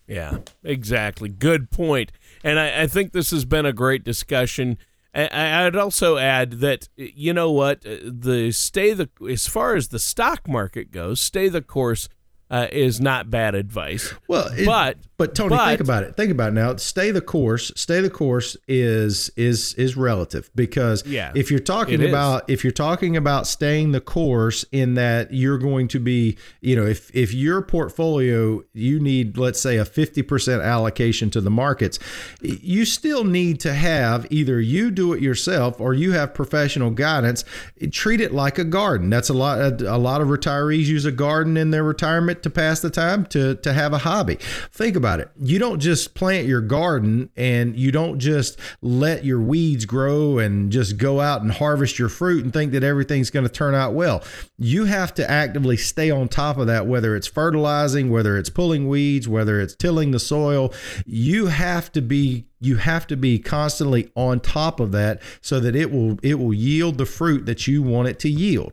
Yeah 0.08 0.40
exactly. 0.64 1.30
Good 1.30 1.70
point. 1.72 2.12
And 2.44 2.60
I, 2.60 2.84
I 2.84 2.88
think 2.88 3.12
this 3.12 3.32
has 3.32 3.46
been 3.46 3.66
a 3.66 3.74
great 3.74 4.04
discussion 4.04 4.78
I, 5.14 5.64
would 5.66 5.76
also 5.76 6.18
add 6.18 6.54
that 6.60 6.88
you 6.96 7.34
know 7.34 7.52
what? 7.52 7.86
Uh, 7.86 7.98
the 8.04 8.52
stay 8.52 8.94
the 8.94 9.10
as 9.30 9.48
far 9.48 9.76
as 9.76 9.90
the 9.90 10.00
stock 10.00 10.48
market 10.48 10.92
goes, 10.92 11.20
stay 11.20 11.50
the 11.50 11.62
course 11.62 12.08
uh, 12.52 12.68
is 12.70 13.00
not 13.00 13.32
bad 13.32 13.56
advice. 13.56 14.14
Well, 14.28 14.48
it, 14.48 14.66
but 14.66 14.98
but 15.18 15.34
Tony, 15.34 15.50
but, 15.50 15.68
think 15.68 15.80
about 15.80 16.04
it. 16.04 16.18
Think 16.18 16.32
about 16.32 16.50
it 16.50 16.56
now. 16.56 16.76
Stay 16.76 17.12
the 17.12 17.22
course. 17.22 17.72
Stay 17.78 18.02
the 18.02 18.10
course 18.10 18.58
is 18.68 19.30
is 19.38 19.74
is 19.76 19.96
relative 19.96 20.52
because 20.54 21.06
yeah, 21.06 21.32
if 21.34 21.50
you're 21.50 21.62
talking 21.62 22.04
about 22.04 22.50
if 22.50 22.66
you're 22.66 22.72
talking 22.72 23.16
about 23.16 23.48
staying 23.48 23.94
the 23.94 24.02
course 24.02 24.66
in 24.74 24.96
that 24.96 25.34
you're 25.34 25.58
going 25.58 25.88
to 25.90 26.00
be, 26.00 26.38
you 26.60 26.76
know, 26.76 26.86
if 26.86 27.10
if 27.16 27.34
your 27.34 27.62
portfolio 27.62 28.62
you 28.74 29.00
need 29.00 29.38
let's 29.38 29.62
say 29.62 29.78
a 29.78 29.86
50% 29.86 30.62
allocation 30.62 31.30
to 31.30 31.40
the 31.40 31.50
markets, 31.50 32.00
you 32.42 32.84
still 32.84 33.24
need 33.24 33.62
to 33.62 33.74
have 33.74 34.28
either 34.30 34.60
you 34.60 34.92
do 34.92 35.14
it 35.14 35.22
yourself 35.22 35.80
or 35.80 35.94
you 35.94 36.12
have 36.12 36.34
professional 36.34 36.92
guidance. 36.92 37.46
Treat 37.92 38.20
it 38.20 38.34
like 38.34 38.60
a 38.60 38.66
garden. 38.66 39.10
That's 39.10 39.30
a 39.30 39.34
lot 39.34 39.82
a 39.82 39.98
lot 39.98 40.20
of 40.20 40.28
retirees 40.28 40.88
use 40.88 41.06
a 41.06 41.14
garden 41.14 41.56
in 41.56 41.72
their 41.72 41.86
retirement 41.86 42.41
to 42.44 42.50
pass 42.50 42.80
the 42.80 42.90
time, 42.90 43.26
to, 43.28 43.56
to 43.56 43.74
have 43.74 43.94
a 43.94 44.00
hobby. 44.00 44.36
Think 44.72 44.96
about 44.96 45.20
it. 45.20 45.30
You 45.40 45.60
don't 45.60 45.80
just 45.80 46.14
plant 46.14 46.48
your 46.48 46.62
garden 46.62 47.30
and 47.36 47.76
you 47.76 47.92
don't 47.92 48.20
just 48.20 48.60
let 48.82 49.26
your 49.26 49.42
weeds 49.42 49.86
grow 49.86 50.38
and 50.38 50.72
just 50.72 50.98
go 50.98 51.20
out 51.20 51.42
and 51.42 51.52
harvest 51.52 52.00
your 52.00 52.10
fruit 52.10 52.44
and 52.44 52.54
think 52.54 52.72
that 52.72 52.84
everything's 52.84 53.30
going 53.30 53.46
to 53.46 53.52
turn 53.52 53.76
out 53.76 53.94
well. 53.94 54.24
You 54.58 54.86
have 54.86 55.14
to 55.16 55.30
actively 55.30 55.78
stay 55.78 56.12
on 56.12 56.28
top 56.28 56.58
of 56.58 56.68
that, 56.68 56.88
whether 56.88 57.16
it's 57.16 57.28
fertilizing, 57.28 58.10
whether 58.10 58.38
it's 58.38 58.50
pulling 58.50 58.88
weeds, 58.88 59.28
whether 59.28 59.60
it's 59.60 59.76
tilling 59.76 60.12
the 60.12 60.20
soil. 60.20 60.74
You 61.06 61.48
have 61.48 61.92
to 61.94 62.02
be 62.02 62.46
you 62.62 62.78
have 62.78 63.08
to 63.08 63.18
be 63.18 63.40
constantly 63.40 64.10
on 64.16 64.40
top 64.40 64.80
of 64.80 64.92
that 64.92 65.20
so 65.42 65.60
that 65.60 65.76
it 65.76 65.92
will 65.92 66.18
it 66.22 66.36
will 66.36 66.54
yield 66.54 66.98
the 66.98 67.06
fruit 67.06 67.46
that 67.48 67.68
you 67.68 67.82
want 67.82 68.08
it 68.08 68.20
to 68.20 68.30
yield. 68.30 68.72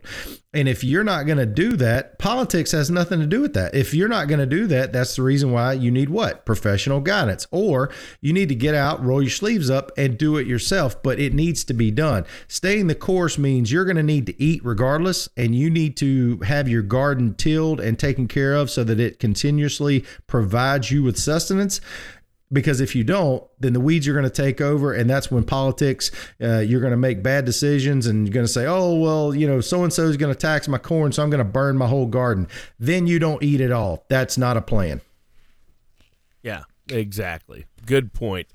And 0.51 0.67
if 0.67 0.83
you're 0.83 1.03
not 1.03 1.27
going 1.27 1.37
to 1.37 1.45
do 1.45 1.75
that 1.77 2.17
politics 2.17 2.71
has 2.71 2.89
nothing 2.89 3.19
to 3.19 3.27
do 3.27 3.41
with 3.41 3.53
that. 3.53 3.75
If 3.75 3.93
you're 3.93 4.07
not 4.07 4.27
going 4.27 4.39
to 4.39 4.45
do 4.45 4.67
that 4.67 4.93
that's 4.93 5.15
the 5.15 5.23
reason 5.23 5.51
why 5.51 5.73
you 5.73 5.89
need 5.89 6.09
what? 6.09 6.45
Professional 6.45 7.01
guidance. 7.01 7.47
Or 7.51 7.91
you 8.21 8.31
need 8.31 8.49
to 8.49 8.55
get 8.55 8.75
out 8.75 9.03
roll 9.03 9.23
your 9.23 9.31
sleeves 9.31 9.71
up 9.71 9.91
and 9.97 10.17
do 10.17 10.37
it 10.37 10.45
yourself 10.45 11.01
but 11.01 11.19
it 11.19 11.33
needs 11.33 11.63
to 11.65 11.73
be 11.73 11.89
done. 11.89 12.25
Staying 12.47 12.87
the 12.87 12.95
course 12.95 13.39
means 13.39 13.71
you're 13.71 13.85
going 13.85 13.97
to 13.97 14.03
need 14.03 14.27
to 14.27 14.41
eat 14.41 14.63
regardless 14.63 15.29
and 15.35 15.55
you 15.55 15.71
need 15.71 15.97
to 15.97 16.37
have 16.41 16.69
your 16.69 16.83
garden 16.83 17.33
tilled 17.33 17.79
and 17.79 17.97
taken 17.97 18.27
care 18.27 18.53
of 18.53 18.69
so 18.69 18.83
that 18.83 18.99
it 18.99 19.19
continuously 19.19 20.05
provides 20.27 20.91
you 20.91 21.01
with 21.01 21.17
sustenance 21.17 21.81
because 22.51 22.81
if 22.81 22.95
you 22.95 23.03
don't 23.03 23.43
then 23.59 23.73
the 23.73 23.79
weeds 23.79 24.07
are 24.07 24.13
going 24.13 24.23
to 24.23 24.29
take 24.29 24.59
over 24.59 24.93
and 24.93 25.09
that's 25.09 25.29
when 25.29 25.43
politics 25.43 26.11
uh, 26.41 26.59
you're 26.59 26.81
going 26.81 26.91
to 26.91 26.97
make 26.97 27.21
bad 27.21 27.45
decisions 27.45 28.07
and 28.07 28.27
you're 28.27 28.33
going 28.33 28.45
to 28.45 28.51
say 28.51 28.65
oh 28.65 28.93
well 28.95 29.35
you 29.35 29.47
know 29.47 29.61
so 29.61 29.83
and 29.83 29.93
so 29.93 30.03
is 30.03 30.17
going 30.17 30.33
to 30.33 30.39
tax 30.39 30.67
my 30.67 30.77
corn 30.77 31.11
so 31.11 31.21
i'm 31.21 31.29
going 31.29 31.39
to 31.39 31.43
burn 31.43 31.77
my 31.77 31.87
whole 31.87 32.05
garden. 32.05 32.47
Then 32.79 33.07
you 33.07 33.19
don't 33.19 33.41
eat 33.43 33.61
at 33.61 33.71
all. 33.71 34.05
That's 34.09 34.37
not 34.37 34.57
a 34.57 34.61
plan. 34.61 35.01
Yeah 36.43 36.63
exactly. 36.89 37.65
Good 37.85 38.13
point. 38.13 38.47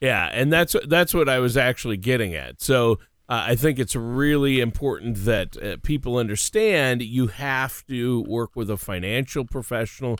Yeah 0.00 0.28
and 0.32 0.52
that's 0.52 0.76
that's 0.86 1.14
what 1.14 1.28
i 1.28 1.38
was 1.38 1.56
actually 1.56 1.96
getting 1.96 2.34
at. 2.34 2.60
So 2.60 2.98
uh, 3.30 3.44
I 3.48 3.56
think 3.56 3.78
it's 3.78 3.94
really 3.94 4.60
important 4.60 5.24
that 5.24 5.62
uh, 5.62 5.76
people 5.82 6.16
understand 6.16 7.02
you 7.02 7.26
have 7.26 7.86
to 7.86 8.22
work 8.22 8.56
with 8.56 8.70
a 8.70 8.78
financial 8.78 9.44
professional 9.44 10.18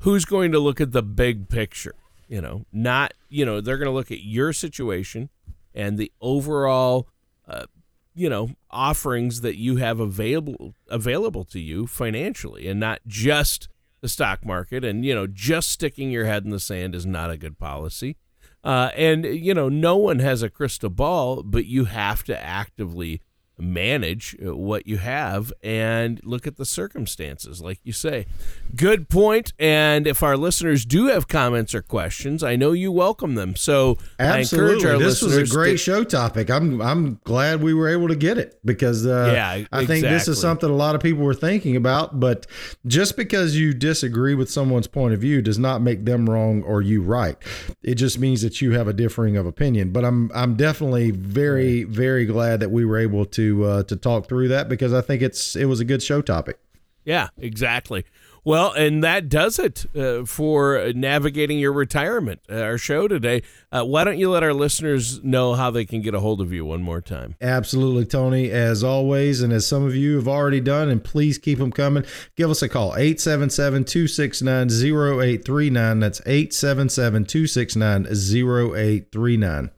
who's 0.00 0.24
going 0.26 0.52
to 0.52 0.58
look 0.58 0.80
at 0.80 0.92
the 0.92 1.02
big 1.02 1.48
picture 1.48 1.94
you 2.32 2.40
know, 2.40 2.64
not, 2.72 3.12
you 3.28 3.44
know, 3.44 3.60
they're 3.60 3.76
going 3.76 3.90
to 3.90 3.92
look 3.92 4.10
at 4.10 4.24
your 4.24 4.54
situation 4.54 5.28
and 5.74 5.98
the 5.98 6.10
overall, 6.22 7.06
uh, 7.46 7.66
you 8.14 8.30
know, 8.30 8.52
offerings 8.70 9.42
that 9.42 9.58
you 9.58 9.76
have 9.76 10.00
available 10.00 10.72
available 10.88 11.44
to 11.44 11.60
you 11.60 11.86
financially, 11.86 12.68
and 12.68 12.80
not 12.80 13.00
just 13.06 13.68
the 14.00 14.08
stock 14.08 14.46
market. 14.46 14.82
And 14.82 15.04
you 15.04 15.14
know, 15.14 15.26
just 15.26 15.68
sticking 15.68 16.10
your 16.10 16.24
head 16.24 16.44
in 16.44 16.50
the 16.50 16.58
sand 16.58 16.94
is 16.94 17.04
not 17.04 17.30
a 17.30 17.36
good 17.36 17.58
policy. 17.58 18.16
Uh, 18.64 18.90
and 18.96 19.26
you 19.26 19.52
know, 19.52 19.68
no 19.68 19.98
one 19.98 20.20
has 20.20 20.42
a 20.42 20.48
crystal 20.48 20.88
ball, 20.88 21.42
but 21.42 21.66
you 21.66 21.84
have 21.84 22.24
to 22.24 22.42
actively 22.42 23.20
manage 23.62 24.36
uh, 24.44 24.54
what 24.56 24.86
you 24.86 24.98
have 24.98 25.52
and 25.62 26.20
look 26.24 26.46
at 26.46 26.56
the 26.56 26.64
circumstances, 26.64 27.60
like 27.60 27.78
you 27.84 27.92
say. 27.92 28.26
Good 28.74 29.08
point. 29.08 29.52
And 29.58 30.06
if 30.06 30.22
our 30.22 30.36
listeners 30.36 30.84
do 30.84 31.06
have 31.06 31.28
comments 31.28 31.74
or 31.74 31.82
questions, 31.82 32.42
I 32.42 32.56
know 32.56 32.72
you 32.72 32.90
welcome 32.90 33.34
them. 33.34 33.54
So 33.56 33.98
absolutely, 34.18 34.98
this 34.98 35.22
was 35.22 35.36
a 35.36 35.46
great 35.46 35.72
to, 35.72 35.78
show 35.78 36.04
topic. 36.04 36.50
I'm 36.50 36.80
I'm 36.80 37.20
glad 37.24 37.62
we 37.62 37.72
were 37.72 37.88
able 37.88 38.08
to 38.08 38.16
get 38.16 38.38
it 38.38 38.58
because 38.64 39.06
uh, 39.06 39.30
yeah, 39.32 39.64
I 39.72 39.86
think 39.86 40.02
this 40.02 40.28
is 40.28 40.40
something 40.40 40.68
a 40.68 40.74
lot 40.74 40.94
of 40.94 41.00
people 41.00 41.22
were 41.22 41.34
thinking 41.34 41.76
about. 41.76 42.18
But 42.18 42.46
just 42.86 43.16
because 43.16 43.56
you 43.56 43.72
disagree 43.72 44.34
with 44.34 44.50
someone's 44.50 44.86
point 44.88 45.14
of 45.14 45.20
view 45.20 45.40
does 45.42 45.58
not 45.58 45.80
make 45.80 46.04
them 46.04 46.28
wrong 46.28 46.62
or 46.62 46.82
you 46.82 47.02
right. 47.02 47.36
It 47.82 47.94
just 47.94 48.18
means 48.18 48.42
that 48.42 48.60
you 48.60 48.72
have 48.72 48.88
a 48.88 48.92
differing 48.92 49.36
of 49.36 49.46
opinion. 49.46 49.92
But 49.92 50.04
I'm 50.04 50.30
I'm 50.34 50.56
definitely 50.56 51.10
very 51.10 51.84
very 51.84 52.26
glad 52.26 52.60
that 52.60 52.70
we 52.70 52.84
were 52.84 52.98
able 52.98 53.24
to 53.26 53.51
to 53.52 53.64
uh, 53.64 53.82
to 53.84 53.96
talk 53.96 54.28
through 54.28 54.48
that 54.48 54.68
because 54.68 54.92
I 54.92 55.00
think 55.00 55.22
it's 55.22 55.56
it 55.56 55.66
was 55.66 55.80
a 55.80 55.84
good 55.84 56.02
show 56.02 56.22
topic. 56.22 56.58
Yeah, 57.04 57.28
exactly. 57.38 58.04
Well, 58.44 58.72
and 58.72 59.04
that 59.04 59.28
does 59.28 59.60
it 59.60 59.86
uh, 59.96 60.24
for 60.24 60.92
navigating 60.94 61.60
your 61.60 61.72
retirement. 61.72 62.40
Uh, 62.50 62.56
our 62.56 62.78
show 62.78 63.06
today. 63.06 63.42
Uh, 63.70 63.84
why 63.84 64.02
don't 64.02 64.18
you 64.18 64.30
let 64.30 64.42
our 64.42 64.52
listeners 64.52 65.22
know 65.22 65.54
how 65.54 65.70
they 65.70 65.84
can 65.84 66.02
get 66.02 66.12
a 66.12 66.18
hold 66.18 66.40
of 66.40 66.52
you 66.52 66.64
one 66.64 66.82
more 66.82 67.00
time? 67.00 67.36
Absolutely, 67.40 68.04
Tony. 68.04 68.50
As 68.50 68.82
always, 68.82 69.42
and 69.42 69.52
as 69.52 69.64
some 69.64 69.84
of 69.84 69.94
you 69.94 70.16
have 70.16 70.26
already 70.26 70.60
done, 70.60 70.88
and 70.88 71.04
please 71.04 71.38
keep 71.38 71.58
them 71.58 71.70
coming, 71.70 72.04
give 72.36 72.50
us 72.50 72.62
a 72.62 72.68
call 72.68 72.96
877 72.96 73.84
269 73.84 74.68
0839. 74.70 76.00
That's 76.00 76.20
877 76.26 77.24
269 77.24 78.06
0839. 78.06 79.70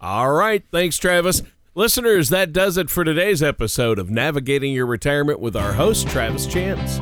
All 0.00 0.32
right. 0.32 0.62
Thanks, 0.70 0.98
Travis. 0.98 1.42
Listeners, 1.76 2.28
that 2.28 2.52
does 2.52 2.76
it 2.76 2.88
for 2.88 3.02
today's 3.02 3.42
episode 3.42 3.98
of 3.98 4.08
Navigating 4.08 4.72
Your 4.72 4.86
Retirement 4.86 5.40
with 5.40 5.56
our 5.56 5.72
host, 5.72 6.06
Travis 6.06 6.46
Chance. 6.46 6.98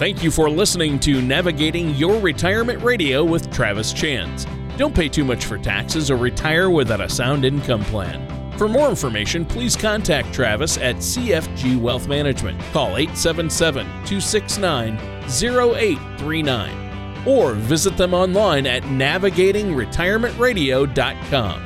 Thank 0.00 0.24
you 0.24 0.32
for 0.32 0.50
listening 0.50 0.98
to 1.00 1.22
Navigating 1.22 1.90
Your 1.90 2.20
Retirement 2.20 2.82
Radio 2.82 3.22
with 3.22 3.52
Travis 3.52 3.92
Chance. 3.92 4.46
Don't 4.76 4.96
pay 4.96 5.08
too 5.08 5.24
much 5.24 5.44
for 5.44 5.58
taxes 5.58 6.10
or 6.10 6.16
retire 6.16 6.70
without 6.70 7.00
a 7.00 7.08
sound 7.08 7.44
income 7.44 7.84
plan. 7.84 8.58
For 8.58 8.66
more 8.66 8.88
information, 8.88 9.44
please 9.44 9.76
contact 9.76 10.34
Travis 10.34 10.76
at 10.76 10.96
CFG 10.96 11.80
Wealth 11.80 12.08
Management. 12.08 12.60
Call 12.72 12.96
877 12.96 13.86
269 14.06 14.98
0839 15.28 16.85
or 17.26 17.52
visit 17.52 17.96
them 17.96 18.14
online 18.14 18.66
at 18.66 18.82
navigatingretirementradio.com. 18.84 21.65